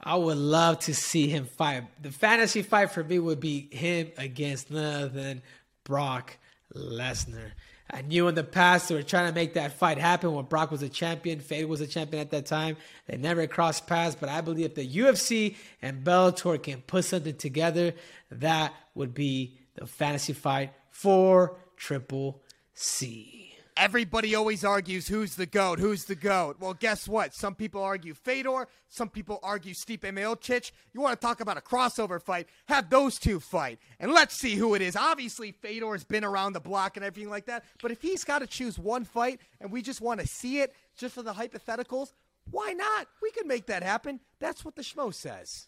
I 0.02 0.16
would 0.16 0.38
love 0.38 0.80
to 0.80 0.94
see 0.94 1.28
him 1.28 1.46
fight. 1.46 1.84
The 2.02 2.12
fantasy 2.12 2.62
fight 2.62 2.92
for 2.92 3.04
me 3.04 3.20
would 3.20 3.40
be 3.40 3.70
him 3.72 4.12
against 4.18 4.72
none 4.72 4.96
other 4.96 5.08
than 5.08 5.42
Brock 5.84 6.38
Lesnar. 6.76 7.52
I 7.92 8.02
knew 8.02 8.28
in 8.28 8.36
the 8.36 8.44
past 8.44 8.90
they 8.90 8.96
were 8.96 9.04
trying 9.04 9.28
to 9.28 9.36
make 9.36 9.54
that 9.54 9.74
fight 9.74 9.98
happen 9.98 10.34
when 10.34 10.46
Brock 10.46 10.72
was 10.72 10.82
a 10.82 10.90
champion, 10.90 11.40
Fade 11.40 11.66
was 11.66 11.82
a 11.82 11.88
champion 11.88 12.22
at 12.22 12.32
that 12.32 12.46
time. 12.46 12.78
They 13.08 13.18
never 13.18 13.46
crossed 13.48 13.88
paths, 13.88 14.16
but 14.20 14.30
I 14.30 14.42
believe 14.42 14.66
if 14.66 14.76
the 14.76 14.88
UFC 14.88 15.56
and 15.82 16.04
Bellator 16.04 16.62
can 16.62 16.82
put 16.82 17.06
something 17.06 17.36
together, 17.36 17.94
that 18.32 18.74
would 18.96 19.14
be 19.14 19.60
the 19.76 19.86
fantasy 19.86 20.34
fight 20.34 20.72
for 20.92 21.58
Triple 21.76 22.42
C. 22.74 23.43
Everybody 23.76 24.36
always 24.36 24.64
argues 24.64 25.08
who's 25.08 25.36
the 25.36 25.46
GOAT, 25.46 25.80
who's 25.80 26.06
the 26.06 26.16
GOAT. 26.16 26.58
Well, 26.60 26.74
guess 26.74 27.08
what? 27.08 27.34
Some 27.34 27.56
people 27.56 27.82
argue 27.82 28.14
Fedor, 28.14 28.68
some 28.90 29.10
people 29.10 29.40
argue 29.42 29.74
Stipe 29.74 30.00
Miocic. 30.00 30.72
You 30.94 31.02
want 31.02 31.20
to 31.20 31.26
talk 31.26 31.42
about 31.42 31.58
a 31.58 31.62
crossover 31.62 32.22
fight? 32.22 32.48
Have 32.68 32.90
those 32.90 33.18
two 33.18 33.40
fight. 33.40 33.80
And 34.00 34.12
let's 34.12 34.36
see 34.36 34.56
who 34.56 34.76
it 34.76 34.82
is. 34.82 34.96
Obviously, 34.96 35.52
Fedor's 35.52 36.04
been 36.04 36.24
around 36.24 36.54
the 36.54 36.60
block 36.60 36.98
and 36.98 37.06
everything 37.06 37.30
like 37.30 37.46
that, 37.46 37.64
but 37.82 37.92
if 37.92 38.02
he's 38.02 38.24
got 38.24 38.40
to 38.40 38.48
choose 38.48 38.78
one 38.78 39.06
fight 39.06 39.40
and 39.60 39.72
we 39.72 39.82
just 39.82 40.02
want 40.02 40.20
to 40.20 40.28
see 40.28 40.60
it 40.60 40.74
just 40.96 41.16
for 41.16 41.24
the 41.24 41.34
hypotheticals, 41.34 42.14
why 42.52 42.74
not? 42.74 43.08
We 43.22 43.32
can 43.32 43.48
make 43.48 43.68
that 43.68 43.84
happen. 43.84 44.20
That's 44.40 44.64
what 44.64 44.76
the 44.76 44.84
schmo 44.84 45.14
says. 45.14 45.68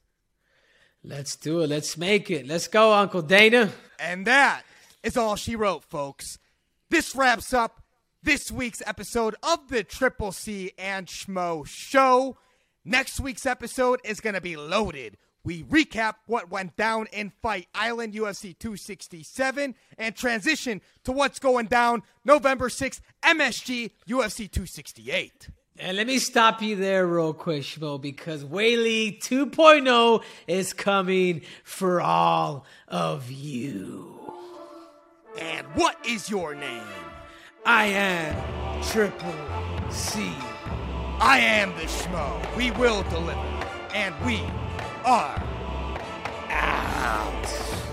Let's 1.03 1.35
do 1.35 1.61
it. 1.61 1.69
Let's 1.69 1.97
make 1.97 2.31
it. 2.31 2.47
Let's 2.47 2.67
go, 2.67 2.93
Uncle 2.93 3.21
Dana. 3.21 3.71
And 3.99 4.25
that 4.27 4.63
is 5.03 5.17
all 5.17 5.35
she 5.35 5.55
wrote, 5.55 5.83
folks. 5.83 6.39
This 6.89 7.15
wraps 7.15 7.53
up 7.53 7.81
this 8.25 8.51
week's 8.51 8.81
episode 8.87 9.35
of 9.43 9.69
the 9.69 9.83
Triple 9.83 10.31
C 10.31 10.71
and 10.79 11.05
Schmo 11.05 11.65
Show. 11.65 12.37
Next 12.83 13.19
week's 13.19 13.45
episode 13.45 13.99
is 14.03 14.19
going 14.19 14.33
to 14.33 14.41
be 14.41 14.57
loaded. 14.57 15.17
We 15.43 15.61
recap 15.61 16.15
what 16.25 16.49
went 16.49 16.75
down 16.75 17.05
in 17.13 17.31
Fight 17.43 17.67
Island 17.75 18.13
UFC 18.15 18.57
267 18.57 19.75
and 19.99 20.15
transition 20.15 20.81
to 21.03 21.11
what's 21.11 21.37
going 21.37 21.67
down 21.67 22.01
November 22.25 22.69
6th, 22.69 22.99
MSG 23.23 23.91
UFC 24.09 24.49
268. 24.51 25.49
And 25.77 25.95
let 25.95 26.07
me 26.07 26.17
stop 26.17 26.63
you 26.63 26.75
there 26.75 27.05
real 27.05 27.33
quick, 27.33 27.61
Schmo, 27.61 28.01
because 28.01 28.43
Weili 28.43 29.19
2.0 29.21 30.23
is 30.47 30.73
coming 30.73 31.43
for 31.63 32.01
all 32.01 32.65
of 32.87 33.29
you. 33.29 34.33
And 35.37 35.67
what 35.75 36.03
is 36.07 36.27
your 36.27 36.55
name? 36.55 36.81
I 37.67 37.85
am 37.87 38.83
Triple 38.83 39.33
C. 39.89 40.31
I 41.19 41.39
am 41.39 41.71
the 41.75 41.85
Schmo. 41.85 42.55
We 42.55 42.69
will 42.69 43.01
deliver. 43.09 43.39
And 43.95 44.13
we 44.23 44.43
are 45.03 45.41
out. 46.51 47.84